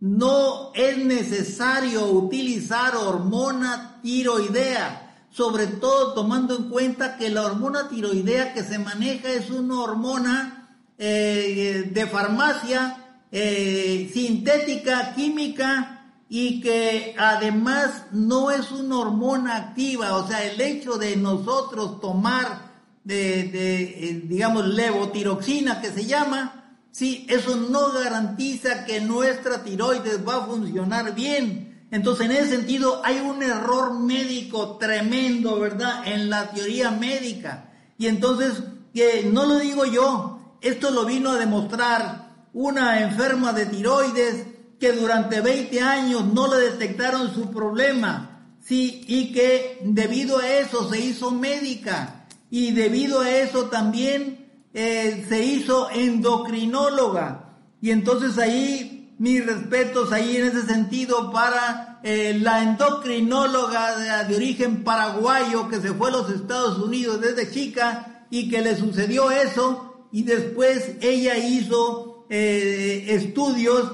no 0.00 0.70
es 0.74 0.98
necesario 0.98 2.04
utilizar 2.04 2.94
hormona 2.94 3.98
tiroidea. 4.02 5.28
Sobre 5.30 5.66
todo 5.66 6.12
tomando 6.12 6.54
en 6.54 6.68
cuenta 6.68 7.16
que 7.16 7.30
la 7.30 7.44
hormona 7.44 7.88
tiroidea 7.88 8.52
que 8.52 8.62
se 8.62 8.78
maneja 8.78 9.30
es 9.30 9.48
una 9.48 9.80
hormona 9.80 10.68
eh, 10.98 11.90
de 11.90 12.06
farmacia 12.06 13.22
eh, 13.32 14.10
sintética, 14.12 15.14
química 15.14 16.12
y 16.28 16.60
que 16.60 17.14
además 17.18 18.02
no 18.12 18.50
es 18.50 18.70
una 18.72 18.98
hormona 18.98 19.56
activa, 19.56 20.16
o 20.16 20.28
sea, 20.28 20.44
el 20.44 20.60
hecho 20.60 20.98
de 20.98 21.16
nosotros 21.16 21.98
tomar 21.98 22.65
de, 23.06 23.44
de 23.44 23.82
eh, 23.82 24.22
digamos, 24.24 24.66
levotiroxina 24.66 25.80
que 25.80 25.90
se 25.90 26.04
llama, 26.04 26.76
sí, 26.90 27.26
eso 27.28 27.56
no 27.56 27.92
garantiza 27.92 28.84
que 28.84 29.00
nuestra 29.00 29.64
tiroides 29.64 30.26
va 30.26 30.36
a 30.36 30.46
funcionar 30.46 31.14
bien 31.14 31.66
entonces, 31.90 32.26
en 32.26 32.32
ese 32.32 32.56
sentido, 32.56 33.00
hay 33.04 33.20
un 33.20 33.42
error 33.42 33.98
médico 33.98 34.76
tremendo, 34.76 35.58
¿verdad? 35.60 36.02
En 36.06 36.28
la 36.28 36.50
teoría 36.50 36.90
médica. 36.90 37.72
Y 37.96 38.06
entonces, 38.06 38.62
que 38.92 39.28
no 39.32 39.46
lo 39.46 39.58
digo 39.58 39.84
yo, 39.84 40.58
esto 40.60 40.90
lo 40.90 41.04
vino 41.04 41.30
a 41.30 41.38
demostrar 41.38 42.34
una 42.52 43.02
enferma 43.02 43.52
de 43.52 43.66
tiroides 43.66 44.46
que 44.80 44.92
durante 44.92 45.40
20 45.40 45.80
años 45.80 46.24
no 46.24 46.52
le 46.52 46.70
detectaron 46.70 47.32
su 47.32 47.50
problema, 47.50 48.56
sí, 48.60 49.04
y 49.06 49.32
que 49.32 49.80
debido 49.84 50.38
a 50.38 50.48
eso 50.48 50.90
se 50.90 51.00
hizo 51.00 51.30
médica 51.30 52.25
y 52.56 52.70
debido 52.70 53.20
a 53.20 53.30
eso 53.30 53.66
también 53.66 54.46
eh, 54.72 55.26
se 55.28 55.44
hizo 55.44 55.90
endocrinóloga. 55.90 57.58
Y 57.82 57.90
entonces 57.90 58.38
ahí 58.38 59.14
mis 59.18 59.44
respetos 59.44 60.10
ahí 60.10 60.38
en 60.38 60.46
ese 60.46 60.62
sentido 60.62 61.30
para 61.32 62.00
eh, 62.02 62.38
la 62.40 62.62
endocrinóloga 62.62 64.24
de, 64.24 64.34
origen 64.34 64.84
paraguayo 64.84 65.68
que 65.68 65.82
se 65.82 65.92
fue 65.92 66.08
a 66.08 66.12
los 66.12 66.30
Estados 66.30 66.78
Unidos 66.78 67.20
desde 67.20 67.50
chica 67.50 68.26
y 68.30 68.48
que 68.48 68.62
le 68.62 68.74
sucedió 68.74 69.30
eso 69.30 70.08
y 70.10 70.22
después 70.22 70.92
ella 71.02 71.36
hizo 71.36 72.26
eh, 72.30 73.04
estudios, 73.08 73.92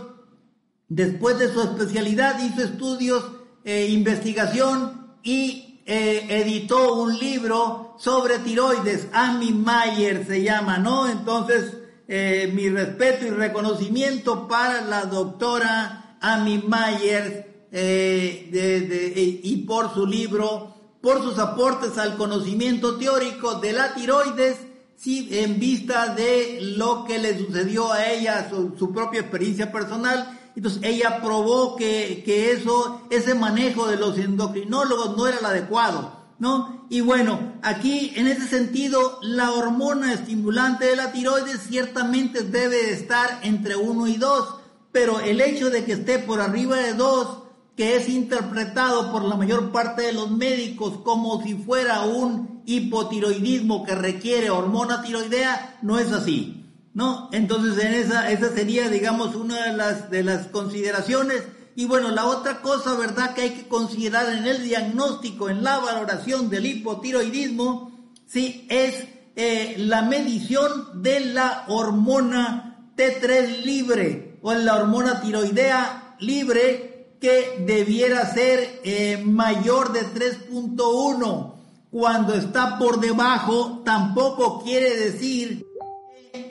después 0.88 1.36
de 1.40 1.52
su 1.52 1.62
especialidad 1.62 2.40
hizo 2.44 2.62
estudios, 2.62 3.24
investigación 3.64 5.16
y 5.24 5.71
editó 5.94 6.94
un 6.94 7.18
libro 7.18 7.96
sobre 7.98 8.38
tiroides, 8.38 9.08
Amy 9.12 9.52
Mayer 9.52 10.26
se 10.26 10.42
llama, 10.42 10.78
¿no? 10.78 11.08
Entonces, 11.08 11.76
eh, 12.08 12.50
mi 12.52 12.68
respeto 12.68 13.26
y 13.26 13.30
reconocimiento 13.30 14.46
para 14.46 14.82
la 14.82 15.04
doctora 15.06 16.16
Amy 16.20 16.58
Mayer 16.66 17.66
eh, 17.72 18.50
eh, 18.52 19.40
y 19.42 19.56
por 19.58 19.94
su 19.94 20.06
libro, 20.06 20.74
por 21.00 21.22
sus 21.22 21.38
aportes 21.38 21.96
al 21.98 22.16
conocimiento 22.16 22.96
teórico 22.96 23.54
de 23.54 23.72
la 23.72 23.94
tiroides, 23.94 24.58
sí, 24.96 25.28
en 25.32 25.58
vista 25.58 26.14
de 26.14 26.58
lo 26.76 27.04
que 27.04 27.18
le 27.18 27.38
sucedió 27.38 27.90
a 27.90 28.10
ella, 28.10 28.50
su, 28.50 28.92
propia 28.92 29.20
experiencia 29.20 29.72
personal. 29.72 30.38
Entonces 30.54 30.82
ella 30.84 31.20
probó 31.22 31.76
que, 31.76 32.22
que 32.24 32.52
eso, 32.52 33.02
ese 33.10 33.34
manejo 33.34 33.86
de 33.86 33.96
los 33.96 34.18
endocrinólogos 34.18 35.16
no 35.16 35.26
era 35.26 35.38
el 35.38 35.44
adecuado 35.46 36.22
¿no? 36.42 36.86
Y 36.88 37.02
bueno, 37.02 37.52
aquí 37.62 38.12
en 38.16 38.26
ese 38.26 38.48
sentido, 38.48 39.20
la 39.22 39.52
hormona 39.52 40.12
estimulante 40.12 40.86
de 40.86 40.96
la 40.96 41.12
tiroides 41.12 41.60
ciertamente 41.68 42.42
debe 42.42 42.90
estar 42.90 43.38
entre 43.44 43.76
1 43.76 44.08
y 44.08 44.16
2, 44.16 44.54
pero 44.90 45.20
el 45.20 45.40
hecho 45.40 45.70
de 45.70 45.84
que 45.84 45.92
esté 45.92 46.18
por 46.18 46.40
arriba 46.40 46.78
de 46.78 46.94
2, 46.94 47.38
que 47.76 47.94
es 47.94 48.08
interpretado 48.08 49.12
por 49.12 49.22
la 49.22 49.36
mayor 49.36 49.70
parte 49.70 50.02
de 50.02 50.12
los 50.12 50.32
médicos 50.32 50.98
como 51.04 51.40
si 51.44 51.54
fuera 51.54 52.02
un 52.02 52.60
hipotiroidismo 52.66 53.84
que 53.84 53.94
requiere 53.94 54.50
hormona 54.50 55.00
tiroidea, 55.02 55.78
no 55.80 56.00
es 56.00 56.10
así, 56.10 56.61
¿no? 56.94 57.28
Entonces, 57.32 57.82
en 57.84 57.94
esa, 57.94 58.30
esa 58.30 58.52
sería, 58.52 58.88
digamos, 58.88 59.34
una 59.34 59.66
de 59.66 59.72
las, 59.76 60.10
de 60.10 60.22
las 60.22 60.48
consideraciones 60.48 61.42
y 61.74 61.86
bueno, 61.86 62.10
la 62.10 62.26
otra 62.26 62.60
cosa, 62.60 62.94
¿verdad?, 62.94 63.34
que 63.34 63.42
hay 63.42 63.50
que 63.50 63.68
considerar 63.68 64.28
en 64.32 64.46
el 64.46 64.62
diagnóstico, 64.62 65.48
en 65.48 65.64
la 65.64 65.78
valoración 65.78 66.50
del 66.50 66.66
hipotiroidismo, 66.66 68.10
sí, 68.26 68.66
es 68.68 69.06
eh, 69.36 69.76
la 69.78 70.02
medición 70.02 71.02
de 71.02 71.20
la 71.20 71.64
hormona 71.68 72.90
T3 72.96 73.62
libre 73.64 74.38
o 74.42 74.52
la 74.52 74.76
hormona 74.76 75.22
tiroidea 75.22 76.16
libre 76.20 77.16
que 77.20 77.64
debiera 77.64 78.26
ser 78.26 78.80
eh, 78.84 79.22
mayor 79.24 79.92
de 79.92 80.00
3.1. 80.02 81.54
Cuando 81.90 82.34
está 82.34 82.78
por 82.78 83.00
debajo, 83.00 83.82
tampoco 83.84 84.62
quiere 84.62 84.96
decir 84.96 85.66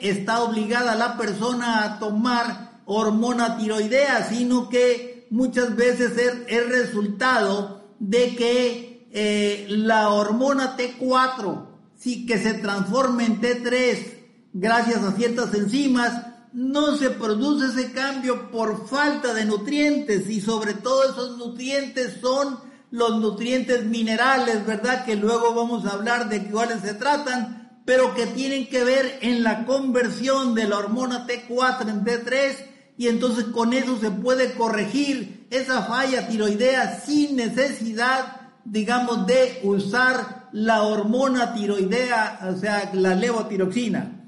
está 0.00 0.42
obligada 0.42 0.94
la 0.94 1.16
persona 1.16 1.84
a 1.84 1.98
tomar 1.98 2.80
hormona 2.84 3.56
tiroidea, 3.56 4.28
sino 4.28 4.68
que 4.68 5.26
muchas 5.30 5.76
veces 5.76 6.16
es 6.18 6.34
el 6.48 6.68
resultado 6.68 7.94
de 7.98 8.36
que 8.36 9.08
eh, 9.12 9.66
la 9.68 10.10
hormona 10.10 10.76
T4, 10.76 11.66
sí, 11.96 12.26
que 12.26 12.38
se 12.38 12.54
transforma 12.54 13.24
en 13.24 13.40
T3 13.40 14.22
gracias 14.52 15.02
a 15.02 15.12
ciertas 15.12 15.54
enzimas, 15.54 16.26
no 16.52 16.96
se 16.96 17.10
produce 17.10 17.66
ese 17.66 17.92
cambio 17.92 18.50
por 18.50 18.86
falta 18.86 19.32
de 19.32 19.46
nutrientes 19.46 20.28
y 20.28 20.40
sobre 20.40 20.74
todo 20.74 21.04
esos 21.04 21.38
nutrientes 21.38 22.18
son 22.20 22.58
los 22.90 23.18
nutrientes 23.20 23.86
minerales, 23.86 24.66
¿verdad? 24.66 25.04
Que 25.06 25.16
luego 25.16 25.54
vamos 25.54 25.86
a 25.86 25.92
hablar 25.92 26.28
de 26.28 26.44
cuáles 26.50 26.82
se 26.82 26.92
tratan, 26.92 27.61
pero 27.84 28.14
que 28.14 28.26
tienen 28.26 28.68
que 28.68 28.84
ver 28.84 29.18
en 29.22 29.42
la 29.42 29.64
conversión 29.64 30.54
de 30.54 30.68
la 30.68 30.78
hormona 30.78 31.26
T4 31.26 31.88
en 31.88 32.04
T3 32.04 32.56
y 32.96 33.08
entonces 33.08 33.46
con 33.46 33.72
eso 33.72 33.98
se 33.98 34.10
puede 34.10 34.54
corregir 34.54 35.46
esa 35.50 35.82
falla 35.82 36.28
tiroidea 36.28 37.00
sin 37.00 37.36
necesidad, 37.36 38.52
digamos, 38.64 39.26
de 39.26 39.60
usar 39.64 40.48
la 40.52 40.82
hormona 40.82 41.54
tiroidea, 41.54 42.40
o 42.48 42.56
sea, 42.56 42.90
la 42.92 43.14
levotiroxina. 43.14 44.18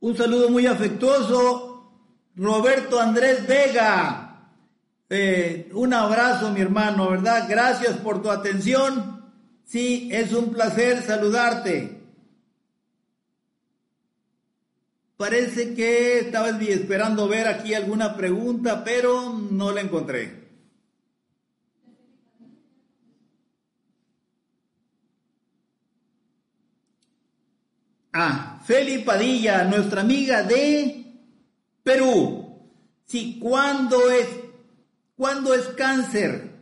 Un 0.00 0.16
saludo 0.16 0.50
muy 0.50 0.66
afectuoso, 0.66 1.92
Roberto 2.36 3.00
Andrés 3.00 3.46
Vega. 3.46 4.48
Eh, 5.08 5.70
un 5.74 5.92
abrazo, 5.92 6.50
mi 6.50 6.60
hermano, 6.60 7.10
¿verdad? 7.10 7.46
Gracias 7.48 7.96
por 7.96 8.22
tu 8.22 8.30
atención. 8.30 9.19
Sí, 9.70 10.08
es 10.10 10.32
un 10.32 10.52
placer 10.52 11.00
saludarte. 11.00 12.00
Parece 15.16 15.74
que 15.74 16.18
estaba 16.18 16.48
esperando 16.60 17.28
ver 17.28 17.46
aquí 17.46 17.72
alguna 17.74 18.16
pregunta, 18.16 18.82
pero 18.82 19.32
no 19.32 19.70
la 19.70 19.82
encontré. 19.82 20.48
Ah, 28.12 28.60
Feli 28.64 29.04
Padilla, 29.04 29.62
nuestra 29.62 30.00
amiga 30.00 30.42
de 30.42 31.14
Perú. 31.84 32.58
Sí, 33.06 33.38
¿cuándo 33.40 34.10
es, 34.10 34.26
¿cuándo 35.16 35.54
es 35.54 35.68
cáncer? 35.68 36.56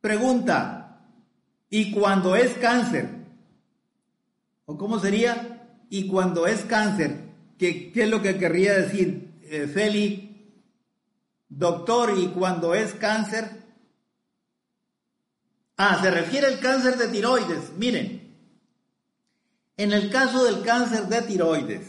Pregunta. 0.00 0.75
¿Y 1.68 1.92
cuándo 1.92 2.36
es 2.36 2.56
cáncer? 2.58 3.08
¿O 4.66 4.76
cómo 4.76 4.98
sería? 4.98 5.84
¿Y 5.90 6.06
cuándo 6.08 6.46
es 6.46 6.62
cáncer? 6.62 7.26
¿Qué, 7.58 7.92
es 7.94 8.08
lo 8.08 8.22
que 8.22 8.38
querría 8.38 8.74
decir 8.74 9.40
eh, 9.42 9.66
Feli? 9.66 10.26
Doctor, 11.48 12.18
¿y 12.18 12.28
cuando 12.28 12.74
es 12.74 12.94
cáncer? 12.94 13.64
Ah, 15.76 16.00
se 16.02 16.10
refiere 16.10 16.46
al 16.46 16.60
cáncer 16.60 16.96
de 16.96 17.08
tiroides. 17.08 17.72
Miren, 17.76 18.34
en 19.76 19.92
el 19.92 20.10
caso 20.10 20.44
del 20.44 20.62
cáncer 20.62 21.06
de 21.06 21.22
tiroides, 21.22 21.86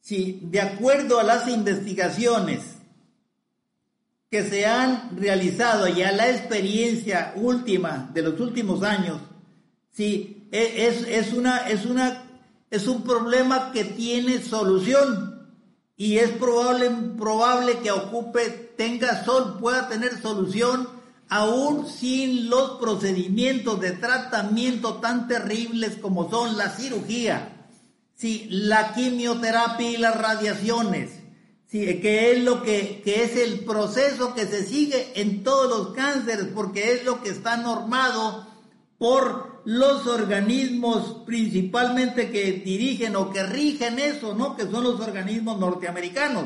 si 0.00 0.40
de 0.42 0.60
acuerdo 0.60 1.20
a 1.20 1.24
las 1.24 1.48
investigaciones 1.48 2.79
que 4.30 4.48
se 4.48 4.64
han 4.64 5.16
realizado 5.16 5.88
y 5.88 6.02
a 6.02 6.12
la 6.12 6.30
experiencia 6.30 7.32
última 7.36 8.10
de 8.14 8.22
los 8.22 8.38
últimos 8.38 8.82
años, 8.82 9.20
sí, 9.90 10.46
e, 10.52 10.86
es, 10.86 11.06
es, 11.06 11.32
una, 11.32 11.68
es 11.68 11.84
una 11.84 12.30
es 12.70 12.86
un 12.86 13.02
problema 13.02 13.72
que 13.72 13.84
tiene 13.84 14.40
solución 14.40 15.48
y 15.96 16.18
es 16.18 16.30
probable, 16.30 16.90
probable 17.18 17.80
que 17.80 17.90
ocupe, 17.90 18.72
tenga 18.76 19.24
sol, 19.24 19.58
pueda 19.60 19.88
tener 19.88 20.22
solución 20.22 20.88
aún 21.28 21.86
sin 21.86 22.48
los 22.48 22.78
procedimientos 22.80 23.80
de 23.80 23.92
tratamiento 23.92 24.94
tan 24.94 25.28
terribles 25.28 25.96
como 25.96 26.30
son 26.30 26.56
la 26.56 26.70
cirugía, 26.70 27.66
sí, 28.14 28.46
la 28.50 28.94
quimioterapia 28.94 29.90
y 29.90 29.96
las 29.96 30.16
radiaciones, 30.16 31.19
sí, 31.70 32.00
que 32.00 32.32
es 32.32 32.44
lo 32.44 32.62
que, 32.62 33.00
que 33.04 33.24
es 33.24 33.36
el 33.36 33.60
proceso 33.60 34.34
que 34.34 34.46
se 34.46 34.64
sigue 34.64 35.12
en 35.14 35.42
todos 35.42 35.68
los 35.68 35.94
cánceres, 35.94 36.46
porque 36.54 36.92
es 36.92 37.04
lo 37.04 37.22
que 37.22 37.30
está 37.30 37.56
normado 37.56 38.46
por 38.98 39.62
los 39.64 40.06
organismos 40.06 41.22
principalmente 41.26 42.30
que 42.30 42.52
dirigen 42.52 43.16
o 43.16 43.30
que 43.30 43.42
rigen 43.44 43.98
eso, 43.98 44.34
¿no? 44.34 44.56
Que 44.56 44.64
son 44.64 44.84
los 44.84 45.00
organismos 45.00 45.58
norteamericanos. 45.58 46.44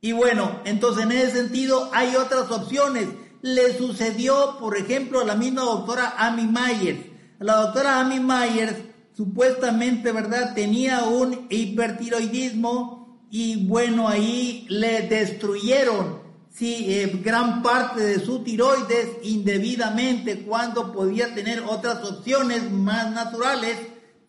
Y 0.00 0.12
bueno, 0.12 0.60
entonces 0.64 1.04
en 1.04 1.12
ese 1.12 1.30
sentido 1.32 1.90
hay 1.92 2.16
otras 2.16 2.50
opciones 2.50 3.08
le 3.42 3.76
sucedió, 3.76 4.56
por 4.58 4.76
ejemplo, 4.76 5.20
a 5.20 5.24
la 5.24 5.34
misma 5.34 5.62
doctora 5.62 6.14
Amy 6.16 6.46
Myers. 6.46 7.00
La 7.40 7.56
doctora 7.56 8.00
Amy 8.00 8.20
Myers 8.20 8.76
supuestamente, 9.16 10.12
¿verdad?, 10.12 10.54
tenía 10.54 11.04
un 11.04 11.46
hipertiroidismo 11.50 13.01
y 13.34 13.66
bueno, 13.66 14.08
ahí 14.08 14.66
le 14.68 15.08
destruyeron, 15.08 16.20
sí, 16.50 16.84
eh, 16.88 17.20
gran 17.24 17.62
parte 17.62 18.02
de 18.02 18.20
su 18.20 18.44
tiroides 18.44 19.08
indebidamente 19.22 20.42
cuando 20.42 20.92
podía 20.92 21.34
tener 21.34 21.64
otras 21.66 22.04
opciones 22.04 22.70
más 22.70 23.10
naturales 23.10 23.78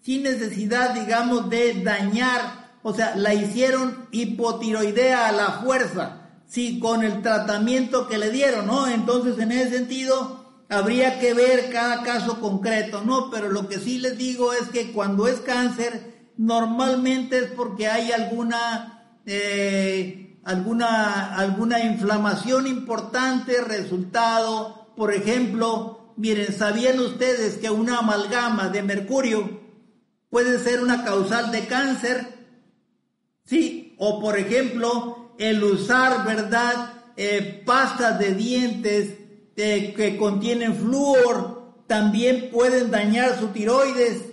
sin 0.01 0.23
necesidad, 0.23 0.95
digamos, 0.95 1.49
de 1.49 1.83
dañar, 1.83 2.79
o 2.81 2.93
sea, 2.93 3.15
la 3.17 3.33
hicieron 3.33 4.07
hipotiroidea 4.11 5.27
a 5.27 5.31
la 5.33 5.51
fuerza 5.63 6.21
sí, 6.53 6.79
con 6.79 7.03
el 7.03 7.21
tratamiento 7.21 8.07
que 8.07 8.19
le 8.19 8.29
dieron, 8.29 8.67
¿no? 8.67 8.87
Entonces, 8.87 9.39
en 9.39 9.51
ese 9.51 9.71
sentido, 9.71 10.63
habría 10.69 11.19
que 11.19 11.33
ver 11.33 11.71
cada 11.71 12.03
caso 12.03 12.39
concreto, 12.39 13.01
¿no? 13.03 13.31
Pero 13.31 13.49
lo 13.49 13.67
que 13.67 13.79
sí 13.79 13.97
les 13.97 14.17
digo 14.17 14.53
es 14.53 14.69
que 14.69 14.91
cuando 14.91 15.27
es 15.27 15.39
cáncer, 15.39 16.29
normalmente 16.37 17.39
es 17.39 17.45
porque 17.51 17.87
hay 17.87 18.11
alguna, 18.11 18.92
eh, 19.25 20.39
alguna, 20.43 21.36
alguna 21.36 21.83
inflamación 21.83 22.67
importante, 22.67 23.62
resultado, 23.62 24.89
por 24.95 25.13
ejemplo, 25.13 26.13
miren, 26.17 26.53
¿sabían 26.53 26.99
ustedes 26.99 27.57
que 27.57 27.69
una 27.69 27.99
amalgama 27.99 28.69
de 28.69 28.83
mercurio 28.83 29.62
puede 30.29 30.59
ser 30.59 30.81
una 30.81 31.03
causal 31.03 31.51
de 31.51 31.65
cáncer? 31.65 32.27
Sí, 33.45 33.95
o 33.97 34.19
por 34.19 34.38
ejemplo, 34.38 35.33
el 35.38 35.63
usar, 35.63 36.25
¿verdad? 36.25 36.93
Eh, 37.15 37.62
pastas 37.65 38.17
de 38.19 38.33
dientes 38.33 39.15
eh, 39.55 39.93
que 39.95 40.17
contienen 40.17 40.75
flúor 40.75 41.63
también 41.88 42.49
pueden 42.51 42.89
dañar 42.91 43.39
su 43.39 43.47
tiroides. 43.49 44.32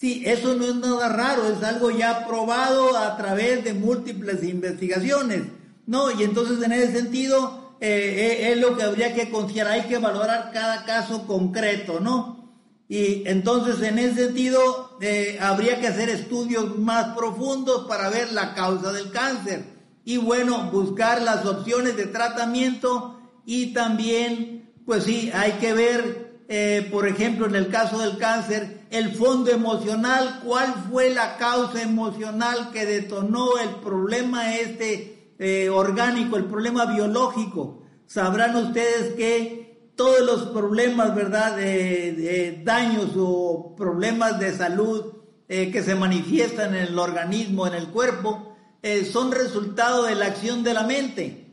Sí, 0.00 0.22
eso 0.24 0.54
no 0.54 0.64
es 0.64 0.76
nada 0.76 1.10
raro, 1.10 1.44
es 1.44 1.62
algo 1.62 1.90
ya 1.90 2.26
probado 2.26 2.96
a 2.96 3.18
través 3.18 3.62
de 3.64 3.74
múltiples 3.74 4.42
investigaciones, 4.42 5.42
¿no? 5.86 6.10
Y 6.10 6.22
entonces 6.22 6.62
en 6.62 6.72
ese 6.72 6.92
sentido 6.92 7.76
eh, 7.82 8.50
es 8.50 8.58
lo 8.58 8.74
que 8.78 8.82
habría 8.82 9.12
que 9.12 9.28
considerar, 9.28 9.72
hay 9.74 9.82
que 9.82 9.98
valorar 9.98 10.52
cada 10.54 10.86
caso 10.86 11.26
concreto, 11.26 12.00
¿no? 12.00 12.50
Y 12.88 13.28
entonces 13.28 13.86
en 13.86 13.98
ese 13.98 14.28
sentido 14.28 14.98
habría 15.38 15.78
que 15.80 15.88
hacer 15.88 16.08
estudios 16.08 16.78
más 16.78 17.14
profundos 17.14 17.86
para 17.86 18.08
ver 18.08 18.32
la 18.32 18.54
causa 18.54 18.92
del 18.92 19.10
cáncer 19.10 19.64
y 20.02 20.16
bueno, 20.16 20.70
buscar 20.72 21.20
las 21.20 21.44
opciones 21.44 21.98
de 21.98 22.06
tratamiento 22.06 23.20
y 23.44 23.74
también, 23.74 24.72
pues 24.86 25.04
sí, 25.04 25.30
hay 25.34 25.52
que 25.52 25.74
ver, 25.74 26.29
eh, 26.50 26.88
por 26.90 27.06
ejemplo, 27.06 27.46
en 27.46 27.54
el 27.54 27.68
caso 27.68 27.98
del 27.98 28.18
cáncer, 28.18 28.80
el 28.90 29.14
fondo 29.14 29.52
emocional, 29.52 30.40
cuál 30.44 30.74
fue 30.90 31.10
la 31.14 31.36
causa 31.36 31.80
emocional 31.80 32.72
que 32.72 32.84
detonó 32.84 33.56
el 33.58 33.76
problema 33.76 34.56
este 34.56 35.34
eh, 35.38 35.68
orgánico, 35.70 36.36
el 36.36 36.46
problema 36.46 36.86
biológico. 36.86 37.84
Sabrán 38.06 38.56
ustedes 38.56 39.14
que 39.14 39.92
todos 39.94 40.20
los 40.22 40.42
problemas, 40.48 41.14
¿verdad?, 41.14 41.56
de, 41.56 42.60
daños 42.64 43.10
o 43.16 43.76
problemas 43.76 44.40
de 44.40 44.56
salud 44.56 45.12
eh, 45.46 45.70
que 45.70 45.82
se 45.82 45.94
manifiestan 45.94 46.74
en 46.74 46.88
el 46.88 46.98
organismo, 46.98 47.66
en 47.66 47.74
el 47.74 47.88
cuerpo, 47.90 48.56
eh, 48.82 49.04
son 49.04 49.30
resultado 49.30 50.04
de 50.04 50.14
la 50.14 50.26
acción 50.26 50.62
de 50.62 50.74
la 50.74 50.82
mente. 50.82 51.46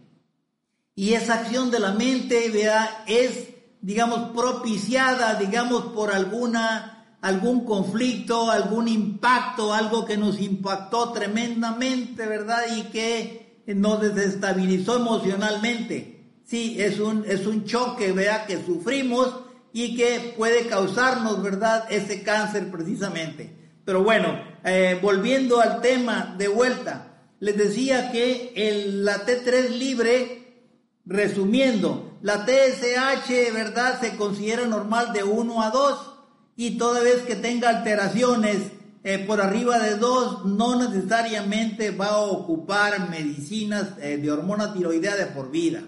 Y 0.95 1.13
esa 1.13 1.35
acción 1.35 1.69
de 1.69 1.79
la 1.79 1.91
mente 1.91 2.49
vea 2.49 3.03
es, 3.05 3.49
digamos, 3.81 4.31
propiciada, 4.35 5.35
digamos, 5.35 5.85
por 5.93 6.11
alguna, 6.11 7.17
algún 7.21 7.65
conflicto, 7.65 8.49
algún 8.49 8.87
impacto, 8.87 9.73
algo 9.73 10.05
que 10.05 10.17
nos 10.17 10.39
impactó 10.39 11.11
tremendamente, 11.11 12.25
¿verdad? 12.25 12.63
Y 12.75 12.83
que 12.83 13.63
nos 13.67 14.01
desestabilizó 14.01 14.97
emocionalmente. 14.97 16.41
Sí, 16.45 16.77
es 16.79 16.99
un, 16.99 17.25
es 17.27 17.45
un 17.45 17.65
choque, 17.65 18.13
vea, 18.13 18.45
que 18.45 18.63
sufrimos 18.65 19.35
y 19.73 19.95
que 19.95 20.33
puede 20.37 20.67
causarnos, 20.67 21.43
¿verdad?, 21.43 21.85
ese 21.89 22.23
cáncer 22.23 22.71
precisamente. 22.71 23.53
Pero 23.83 24.03
bueno, 24.03 24.39
eh, 24.63 24.97
volviendo 25.01 25.59
al 25.59 25.81
tema 25.81 26.35
de 26.37 26.47
vuelta, 26.47 27.21
les 27.39 27.57
decía 27.57 28.11
que 28.11 28.53
el, 28.55 29.05
la 29.05 29.25
T3 29.25 29.69
libre, 29.69 30.63
resumiendo, 31.05 32.06
la 32.21 32.45
TSH, 32.45 33.53
¿verdad? 33.53 33.99
Se 33.99 34.15
considera 34.15 34.65
normal 34.65 35.13
de 35.13 35.23
1 35.23 35.61
a 35.61 35.69
2 35.69 36.13
y 36.55 36.77
toda 36.77 37.01
vez 37.01 37.23
que 37.23 37.35
tenga 37.35 37.69
alteraciones 37.69 38.71
eh, 39.03 39.19
por 39.19 39.39
arriba 39.41 39.79
de 39.79 39.95
2, 39.95 40.45
no 40.45 40.75
necesariamente 40.75 41.91
va 41.91 42.07
a 42.07 42.17
ocupar 42.17 43.09
medicinas 43.09 43.89
eh, 44.01 44.17
de 44.17 44.31
hormona 44.31 44.73
tiroidea 44.73 45.15
de 45.15 45.27
por 45.27 45.51
vida. 45.51 45.83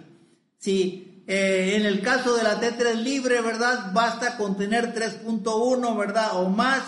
Si 0.58 1.24
eh, 1.28 1.76
en 1.76 1.86
el 1.86 2.02
caso 2.02 2.36
de 2.36 2.44
la 2.44 2.60
T3 2.60 2.96
libre, 2.96 3.42
¿verdad? 3.42 3.92
Basta 3.94 4.36
con 4.38 4.58
tener 4.58 4.96
3.1, 4.96 5.98
¿verdad? 5.98 6.30
O 6.42 6.50
más. 6.50 6.82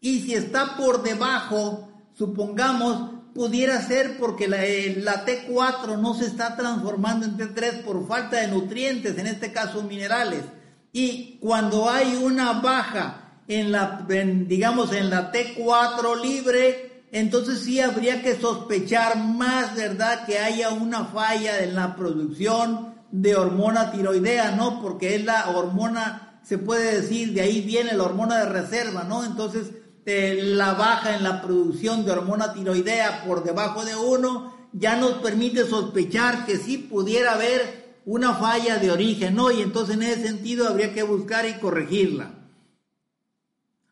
Y 0.00 0.20
si 0.20 0.34
está 0.34 0.76
por 0.76 1.02
debajo, 1.02 1.88
supongamos, 2.14 3.10
pudiera 3.34 3.80
ser 3.82 4.18
porque 4.18 4.48
la, 4.48 4.64
eh, 4.64 4.96
la, 5.02 5.24
T4 5.24 5.98
no 5.98 6.14
se 6.14 6.26
está 6.26 6.56
transformando 6.56 7.26
en 7.26 7.36
T3 7.36 7.82
por 7.82 8.06
falta 8.06 8.38
de 8.38 8.48
nutrientes, 8.48 9.18
en 9.18 9.26
este 9.26 9.52
caso 9.52 9.82
minerales. 9.82 10.44
Y 10.92 11.38
cuando 11.40 11.88
hay 11.88 12.16
una 12.16 12.54
baja 12.54 13.40
en 13.46 13.72
la, 13.72 14.06
digamos, 14.08 14.92
en 14.92 15.10
la 15.10 15.32
T4 15.32 16.20
libre, 16.20 17.04
entonces 17.12 17.60
sí 17.60 17.80
habría 17.80 18.22
que 18.22 18.36
sospechar 18.36 19.16
más, 19.16 19.74
¿verdad?, 19.74 20.24
que 20.26 20.38
haya 20.38 20.70
una 20.70 21.04
falla 21.06 21.60
en 21.60 21.74
la 21.74 21.96
producción 21.96 22.94
de 23.10 23.34
hormona 23.34 23.90
tiroidea, 23.90 24.52
¿no? 24.52 24.80
Porque 24.80 25.16
es 25.16 25.24
la 25.24 25.50
hormona, 25.50 26.40
se 26.42 26.58
puede 26.58 27.00
decir, 27.00 27.32
de 27.32 27.40
ahí 27.40 27.60
viene 27.60 27.94
la 27.94 28.04
hormona 28.04 28.38
de 28.38 28.46
reserva, 28.46 29.04
¿no? 29.04 29.24
Entonces, 29.24 29.72
la 30.04 30.72
baja 30.74 31.16
en 31.16 31.22
la 31.22 31.42
producción 31.42 32.04
de 32.04 32.12
hormona 32.12 32.52
tiroidea 32.52 33.24
por 33.24 33.44
debajo 33.44 33.84
de 33.84 33.94
uno 33.94 34.54
ya 34.72 34.96
nos 34.96 35.14
permite 35.14 35.66
sospechar 35.66 36.46
que 36.46 36.56
sí 36.56 36.78
pudiera 36.78 37.34
haber 37.34 38.00
una 38.04 38.34
falla 38.34 38.78
de 38.78 38.90
origen, 38.90 39.34
¿no? 39.34 39.50
Y 39.50 39.60
entonces 39.60 39.96
en 39.96 40.02
ese 40.02 40.22
sentido 40.22 40.68
habría 40.68 40.92
que 40.94 41.02
buscar 41.02 41.46
y 41.46 41.54
corregirla. 41.54 42.34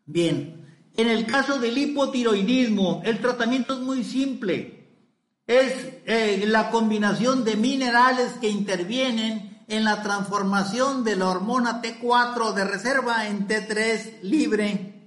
Bien, 0.06 0.66
en 0.96 1.08
el 1.08 1.26
caso 1.26 1.58
del 1.58 1.76
hipotiroidismo, 1.76 3.02
el 3.04 3.20
tratamiento 3.20 3.74
es 3.74 3.80
muy 3.80 4.02
simple. 4.02 4.86
Es 5.46 5.72
eh, 6.06 6.44
la 6.46 6.70
combinación 6.70 7.44
de 7.44 7.56
minerales 7.56 8.32
que 8.40 8.48
intervienen 8.48 9.64
en 9.68 9.84
la 9.84 10.02
transformación 10.02 11.04
de 11.04 11.16
la 11.16 11.28
hormona 11.28 11.82
T4 11.82 12.54
de 12.54 12.64
reserva 12.64 13.26
en 13.28 13.46
T3 13.46 14.22
libre 14.22 14.97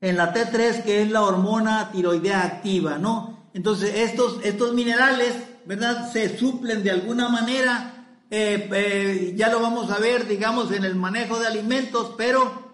en 0.00 0.16
la 0.16 0.32
T3, 0.32 0.82
que 0.84 1.02
es 1.02 1.10
la 1.10 1.22
hormona 1.22 1.90
tiroidea 1.90 2.42
activa, 2.42 2.98
¿no? 2.98 3.48
Entonces, 3.54 3.92
estos, 3.94 4.44
estos 4.44 4.72
minerales, 4.74 5.34
¿verdad? 5.64 6.12
Se 6.12 6.38
suplen 6.38 6.82
de 6.82 6.90
alguna 6.90 7.28
manera, 7.28 8.22
eh, 8.30 8.68
eh, 8.72 9.34
ya 9.36 9.48
lo 9.48 9.60
vamos 9.60 9.90
a 9.90 9.98
ver, 9.98 10.28
digamos, 10.28 10.70
en 10.72 10.84
el 10.84 10.94
manejo 10.94 11.38
de 11.38 11.46
alimentos, 11.46 12.14
pero 12.16 12.68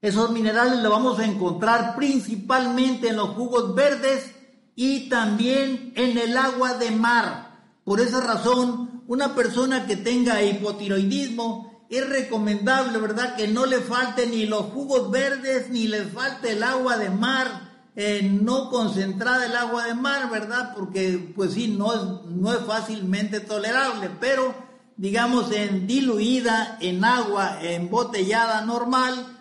esos 0.00 0.30
minerales 0.30 0.80
los 0.80 0.90
vamos 0.90 1.18
a 1.18 1.24
encontrar 1.24 1.94
principalmente 1.96 3.08
en 3.08 3.16
los 3.16 3.30
jugos 3.30 3.74
verdes 3.74 4.34
y 4.74 5.08
también 5.08 5.92
en 5.96 6.18
el 6.18 6.36
agua 6.36 6.74
de 6.74 6.90
mar. 6.90 7.48
Por 7.84 8.00
esa 8.00 8.20
razón, 8.20 9.02
una 9.06 9.34
persona 9.34 9.86
que 9.86 9.96
tenga 9.96 10.42
hipotiroidismo 10.42 11.77
es 11.90 12.08
recomendable, 12.08 12.98
¿verdad? 12.98 13.34
Que 13.36 13.48
no 13.48 13.66
le 13.66 13.80
falte 13.80 14.26
ni 14.26 14.46
los 14.46 14.66
jugos 14.66 15.10
verdes, 15.10 15.70
ni 15.70 15.88
le 15.88 16.04
falte 16.04 16.52
el 16.52 16.62
agua 16.62 16.98
de 16.98 17.10
mar, 17.10 17.68
eh, 17.96 18.22
no 18.22 18.70
concentrada 18.70 19.46
el 19.46 19.56
agua 19.56 19.86
de 19.86 19.94
mar, 19.94 20.30
¿verdad? 20.30 20.74
Porque 20.76 21.32
pues 21.34 21.54
sí, 21.54 21.68
no 21.68 21.94
es, 21.94 22.00
no 22.30 22.52
es 22.52 22.60
fácilmente 22.60 23.40
tolerable, 23.40 24.10
pero 24.20 24.54
digamos 24.96 25.50
en 25.52 25.86
diluida 25.86 26.76
en 26.80 27.04
agua 27.04 27.58
embotellada 27.62 28.60
normal, 28.62 29.38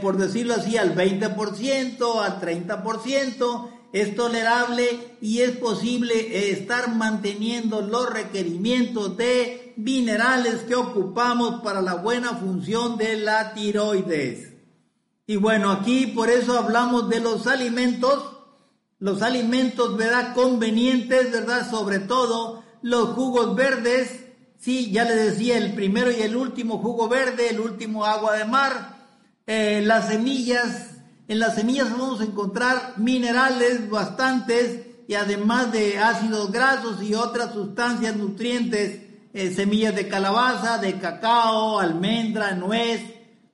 por 0.00 0.16
decirlo 0.16 0.54
así, 0.54 0.76
al 0.76 0.94
20%, 0.94 2.22
al 2.22 2.40
30%, 2.40 3.68
es 3.92 4.14
tolerable 4.14 5.16
y 5.20 5.40
es 5.40 5.52
posible 5.52 6.50
estar 6.50 6.94
manteniendo 6.94 7.80
los 7.80 8.10
requerimientos 8.10 9.16
de 9.16 9.72
minerales 9.76 10.62
que 10.62 10.74
ocupamos 10.74 11.62
para 11.62 11.80
la 11.80 11.94
buena 11.94 12.34
función 12.34 12.96
de 12.96 13.16
la 13.16 13.54
tiroides. 13.54 14.52
Y 15.26 15.36
bueno, 15.36 15.70
aquí 15.70 16.06
por 16.08 16.30
eso 16.30 16.58
hablamos 16.58 17.08
de 17.08 17.20
los 17.20 17.46
alimentos, 17.46 18.36
los 18.98 19.22
alimentos, 19.22 19.96
¿verdad? 19.96 20.34
Convenientes, 20.34 21.32
¿verdad? 21.32 21.68
Sobre 21.68 21.98
todo 21.98 22.62
los 22.82 23.10
jugos 23.10 23.56
verdes, 23.56 24.26
sí, 24.58 24.90
ya 24.92 25.04
les 25.04 25.32
decía, 25.32 25.58
el 25.58 25.74
primero 25.74 26.10
y 26.10 26.22
el 26.22 26.36
último 26.36 26.78
jugo 26.78 27.08
verde, 27.08 27.50
el 27.50 27.60
último 27.60 28.04
agua 28.04 28.36
de 28.36 28.44
mar, 28.44 28.96
eh, 29.46 29.82
las 29.84 30.08
semillas, 30.08 30.95
en 31.28 31.38
las 31.40 31.56
semillas 31.56 31.90
vamos 31.90 32.20
a 32.20 32.24
encontrar 32.24 32.94
minerales 32.98 33.90
bastantes 33.90 34.86
y 35.08 35.14
además 35.14 35.72
de 35.72 35.98
ácidos 35.98 36.52
grasos 36.52 37.02
y 37.02 37.14
otras 37.14 37.52
sustancias 37.52 38.16
nutrientes, 38.16 39.00
eh, 39.32 39.52
semillas 39.52 39.94
de 39.94 40.08
calabaza, 40.08 40.78
de 40.78 40.98
cacao, 40.98 41.80
almendra, 41.80 42.54
nuez 42.54 43.02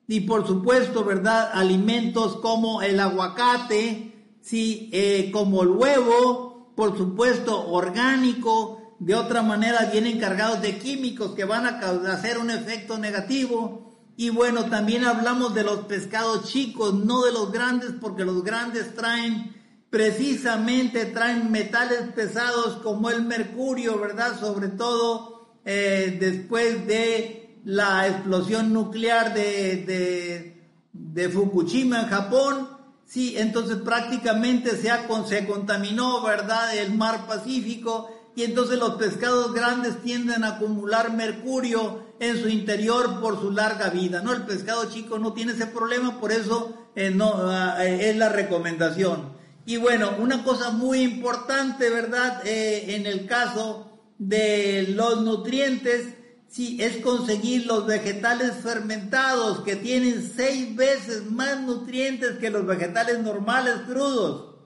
y 0.06 0.20
por 0.20 0.46
supuesto, 0.46 1.04
¿verdad? 1.04 1.50
Alimentos 1.52 2.36
como 2.36 2.82
el 2.82 3.00
aguacate, 3.00 4.36
sí, 4.42 4.90
eh, 4.92 5.30
como 5.32 5.62
el 5.62 5.70
huevo, 5.70 6.72
por 6.76 6.96
supuesto, 6.96 7.68
orgánico, 7.68 8.96
de 8.98 9.14
otra 9.14 9.42
manera 9.42 9.88
vienen 9.90 10.20
cargados 10.20 10.62
de 10.62 10.78
químicos 10.78 11.32
que 11.32 11.44
van 11.44 11.66
a 11.66 12.12
hacer 12.12 12.38
un 12.38 12.50
efecto 12.50 12.98
negativo 12.98 13.91
y 14.16 14.30
bueno, 14.30 14.66
también 14.66 15.04
hablamos 15.04 15.54
de 15.54 15.64
los 15.64 15.80
pescados 15.80 16.48
chicos, 16.48 16.94
no 16.94 17.22
de 17.24 17.32
los 17.32 17.50
grandes, 17.50 17.92
porque 18.00 18.24
los 18.24 18.44
grandes 18.44 18.94
traen, 18.94 19.56
precisamente 19.90 21.06
traen 21.06 21.50
metales 21.50 22.12
pesados 22.14 22.76
como 22.82 23.10
el 23.10 23.22
mercurio, 23.22 23.98
¿verdad? 23.98 24.38
Sobre 24.38 24.68
todo 24.68 25.56
eh, 25.64 26.18
después 26.20 26.86
de 26.86 27.60
la 27.64 28.06
explosión 28.08 28.72
nuclear 28.72 29.32
de, 29.32 30.56
de, 30.92 31.28
Fukushima 31.30 32.02
en 32.02 32.08
Japón. 32.08 32.68
Sí, 33.06 33.34
entonces 33.36 33.76
prácticamente 33.76 34.70
se, 34.76 34.90
se 35.28 35.46
contaminó, 35.46 36.22
¿verdad? 36.22 36.76
El 36.76 36.94
mar 36.94 37.26
Pacífico 37.26 38.10
y 38.34 38.44
entonces 38.44 38.78
los 38.78 38.94
pescados 38.94 39.52
grandes 39.52 40.00
tienden 40.02 40.44
a 40.44 40.56
acumular 40.56 41.12
mercurio 41.12 42.12
en 42.18 42.40
su 42.40 42.48
interior 42.48 43.20
por 43.20 43.38
su 43.40 43.50
larga 43.50 43.90
vida, 43.90 44.22
¿no? 44.22 44.32
El 44.32 44.42
pescado 44.42 44.90
chico 44.90 45.18
no 45.18 45.32
tiene 45.32 45.52
ese 45.52 45.66
problema, 45.66 46.18
por 46.18 46.32
eso 46.32 46.88
eh, 46.94 47.10
no, 47.10 47.34
ah, 47.36 47.76
eh, 47.84 48.10
es 48.10 48.16
la 48.16 48.30
recomendación. 48.30 49.32
Y 49.66 49.76
bueno, 49.76 50.14
una 50.18 50.44
cosa 50.44 50.70
muy 50.70 51.00
importante, 51.00 51.90
¿verdad? 51.90 52.42
Eh, 52.46 52.96
en 52.96 53.06
el 53.06 53.26
caso 53.26 53.90
de 54.18 54.88
los 54.94 55.22
nutrientes, 55.22 56.14
sí, 56.48 56.78
es 56.80 56.98
conseguir 56.98 57.66
los 57.66 57.86
vegetales 57.86 58.52
fermentados 58.62 59.60
que 59.60 59.76
tienen 59.76 60.32
seis 60.34 60.74
veces 60.74 61.30
más 61.30 61.60
nutrientes 61.60 62.38
que 62.38 62.50
los 62.50 62.66
vegetales 62.66 63.20
normales 63.20 63.74
crudos 63.86 64.56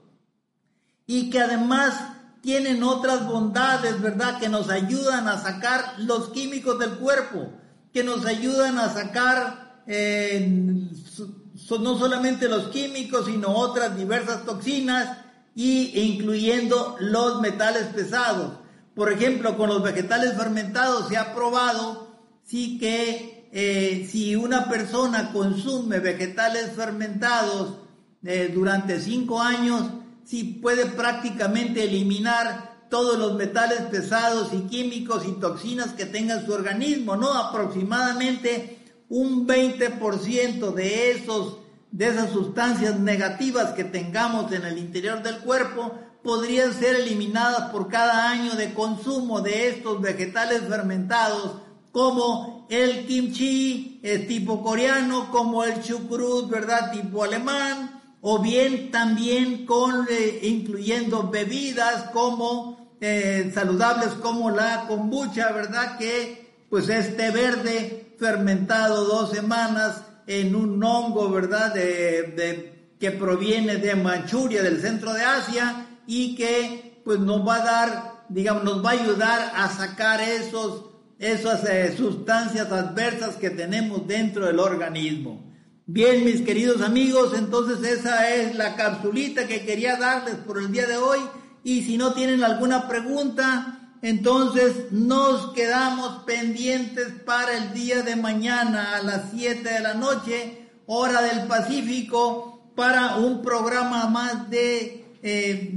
y 1.05 1.29
que 1.29 1.39
además 1.39 2.16
tienen 2.47 2.81
otras 2.81 3.27
bondades, 3.27 4.01
¿verdad? 4.01 4.39
Que 4.39 4.47
nos 4.47 4.69
ayudan 4.69 5.27
a 5.27 5.37
sacar 5.37 5.95
los 5.97 6.29
químicos 6.29 6.79
del 6.79 6.91
cuerpo, 6.91 7.51
que 7.91 8.05
nos 8.05 8.25
ayudan 8.25 8.77
a 8.77 8.87
sacar 8.87 9.81
eh, 9.85 10.47
no 10.47 11.97
solamente 11.97 12.47
los 12.47 12.69
químicos, 12.69 13.25
sino 13.25 13.49
otras 13.49 13.97
diversas 13.97 14.45
toxinas 14.45 15.17
y, 15.55 15.99
incluyendo 16.13 16.95
los 17.01 17.41
metales 17.41 17.87
pesados. 17.87 18.53
Por 18.95 19.11
ejemplo, 19.11 19.57
con 19.57 19.67
los 19.67 19.83
vegetales 19.83 20.37
fermentados 20.37 21.09
se 21.09 21.17
ha 21.17 21.35
probado 21.35 22.15
sí 22.45 22.77
que 22.79 23.49
eh, 23.51 24.07
si 24.09 24.37
una 24.37 24.69
persona 24.69 25.33
consume 25.33 25.99
vegetales 25.99 26.71
fermentados 26.77 27.79
eh, 28.23 28.49
durante 28.53 29.01
cinco 29.01 29.41
años, 29.41 29.83
si 30.27 30.43
puede 30.43 30.87
prácticamente 30.87 31.85
eliminar 31.85 32.87
todos 32.89 33.17
los 33.17 33.35
metales 33.35 33.81
pesados 33.83 34.49
y 34.53 34.67
químicos 34.67 35.25
y 35.25 35.31
toxinas 35.39 35.93
que 35.93 36.05
tenga 36.05 36.45
su 36.45 36.51
organismo, 36.51 37.15
¿no? 37.15 37.33
Aproximadamente 37.33 38.79
un 39.07 39.47
20% 39.47 40.73
de 40.73 41.11
esos 41.11 41.59
de 41.91 42.09
esas 42.09 42.31
sustancias 42.31 42.99
negativas 42.99 43.71
que 43.71 43.85
tengamos 43.85 44.51
en 44.51 44.65
el 44.65 44.77
interior 44.77 45.23
del 45.23 45.39
cuerpo 45.39 45.93
podrían 46.21 46.73
ser 46.73 46.97
eliminadas 46.97 47.71
por 47.71 47.87
cada 47.87 48.29
año 48.29 48.55
de 48.55 48.73
consumo 48.73 49.39
de 49.39 49.69
estos 49.69 50.01
vegetales 50.01 50.63
fermentados 50.67 51.61
como 51.93 52.67
el 52.69 53.07
kimchi 53.07 54.01
es 54.03 54.27
tipo 54.27 54.61
coreano, 54.61 55.31
como 55.31 55.63
el 55.63 55.81
chucrut, 55.81 56.49
¿verdad? 56.49 56.91
Tipo 56.91 57.23
alemán, 57.23 57.96
o 58.21 58.39
bien 58.39 58.91
también 58.91 59.65
eh, 60.09 60.39
incluyendo 60.43 61.29
bebidas 61.29 62.09
como 62.11 62.95
eh, 62.99 63.51
saludables 63.53 64.09
como 64.21 64.49
la 64.49 64.85
kombucha, 64.87 65.51
¿verdad? 65.51 65.97
Que 65.97 66.65
pues 66.69 66.89
este 66.89 67.31
verde 67.31 68.15
fermentado 68.17 69.05
dos 69.05 69.31
semanas 69.31 70.01
en 70.25 70.55
un 70.55 70.83
hongo, 70.83 71.29
¿verdad? 71.29 71.73
De, 71.73 72.73
que 72.99 73.11
proviene 73.11 73.75
de 73.75 73.95
Manchuria, 73.95 74.63
del 74.63 74.81
centro 74.81 75.13
de 75.13 75.21
Asia 75.21 75.85
y 76.07 76.35
que 76.35 77.01
pues 77.05 77.19
nos 77.19 77.47
va 77.47 77.55
a 77.57 77.63
dar, 77.63 78.13
digamos, 78.27 78.63
nos 78.63 78.83
va 78.83 78.89
a 78.89 78.93
ayudar 78.93 79.51
a 79.55 79.69
sacar 79.69 80.19
esos, 80.19 80.85
esas 81.19 81.63
eh, 81.65 81.93
sustancias 81.95 82.71
adversas 82.71 83.35
que 83.35 83.51
tenemos 83.51 84.07
dentro 84.07 84.47
del 84.47 84.59
organismo. 84.59 85.46
Bien, 85.89 86.25
mis 86.25 86.41
queridos 86.41 86.81
amigos, 86.81 87.33
entonces 87.33 87.81
esa 87.89 88.35
es 88.35 88.57
la 88.57 88.75
capsulita 88.75 89.47
que 89.47 89.65
quería 89.65 89.95
darles 89.95 90.35
por 90.35 90.57
el 90.57 90.69
día 90.69 90.85
de 90.85 90.97
hoy. 90.97 91.19
Y 91.63 91.83
si 91.83 91.95
no 91.95 92.13
tienen 92.13 92.43
alguna 92.43 92.89
pregunta, 92.89 93.93
entonces 94.01 94.91
nos 94.91 95.53
quedamos 95.53 96.25
pendientes 96.25 97.13
para 97.25 97.55
el 97.55 97.73
día 97.73 98.01
de 98.01 98.17
mañana 98.17 98.97
a 98.97 99.01
las 99.01 99.31
7 99.33 99.63
de 99.63 99.79
la 99.79 99.93
noche, 99.93 100.67
hora 100.87 101.21
del 101.21 101.47
Pacífico, 101.47 102.73
para 102.75 103.15
un 103.15 103.41
programa 103.41 104.09
más 104.09 104.49
de 104.49 105.05
eh, 105.23 105.73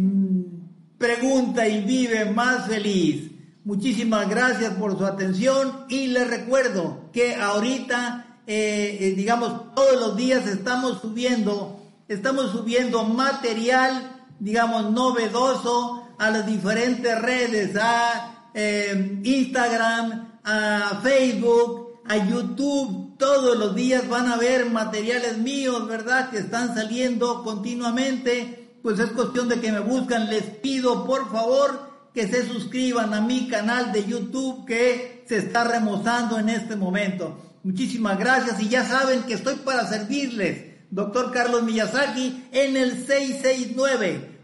Pregunta 0.98 1.68
y 1.68 1.84
Vive 1.84 2.32
Más 2.32 2.66
Feliz. 2.66 3.30
Muchísimas 3.62 4.28
gracias 4.28 4.74
por 4.74 4.98
su 4.98 5.06
atención 5.06 5.84
y 5.88 6.08
les 6.08 6.26
recuerdo 6.26 7.10
que 7.12 7.36
ahorita 7.36 8.29
eh, 8.52 9.14
digamos, 9.16 9.72
todos 9.76 10.00
los 10.00 10.16
días 10.16 10.44
estamos 10.48 11.00
subiendo, 11.00 11.80
estamos 12.08 12.50
subiendo 12.50 13.04
material, 13.04 14.24
digamos, 14.40 14.90
novedoso 14.90 16.08
a 16.18 16.30
las 16.30 16.46
diferentes 16.46 17.16
redes, 17.22 17.76
a 17.80 18.48
eh, 18.52 19.20
Instagram, 19.22 20.40
a 20.42 21.00
Facebook, 21.00 22.00
a 22.08 22.16
YouTube. 22.16 23.16
Todos 23.18 23.56
los 23.56 23.76
días 23.76 24.08
van 24.08 24.26
a 24.26 24.36
ver 24.36 24.68
materiales 24.68 25.38
míos, 25.38 25.86
¿verdad? 25.86 26.30
Que 26.30 26.38
están 26.38 26.74
saliendo 26.74 27.44
continuamente. 27.44 28.78
Pues 28.82 28.98
es 28.98 29.12
cuestión 29.12 29.48
de 29.48 29.60
que 29.60 29.70
me 29.70 29.78
buscan. 29.78 30.28
Les 30.28 30.42
pido, 30.42 31.06
por 31.06 31.30
favor, 31.30 31.88
que 32.12 32.26
se 32.26 32.48
suscriban 32.48 33.14
a 33.14 33.20
mi 33.20 33.46
canal 33.46 33.92
de 33.92 34.04
YouTube 34.06 34.66
que 34.66 35.24
se 35.28 35.36
está 35.36 35.62
remozando 35.62 36.36
en 36.36 36.48
este 36.48 36.74
momento. 36.74 37.49
Muchísimas 37.62 38.18
gracias 38.18 38.58
y 38.62 38.70
ya 38.70 38.86
saben 38.86 39.24
que 39.24 39.34
estoy 39.34 39.56
para 39.56 39.86
servirles. 39.86 40.64
Doctor 40.90 41.30
Carlos 41.30 41.62
Miyazaki 41.62 42.48
en 42.52 42.74
el 42.76 43.06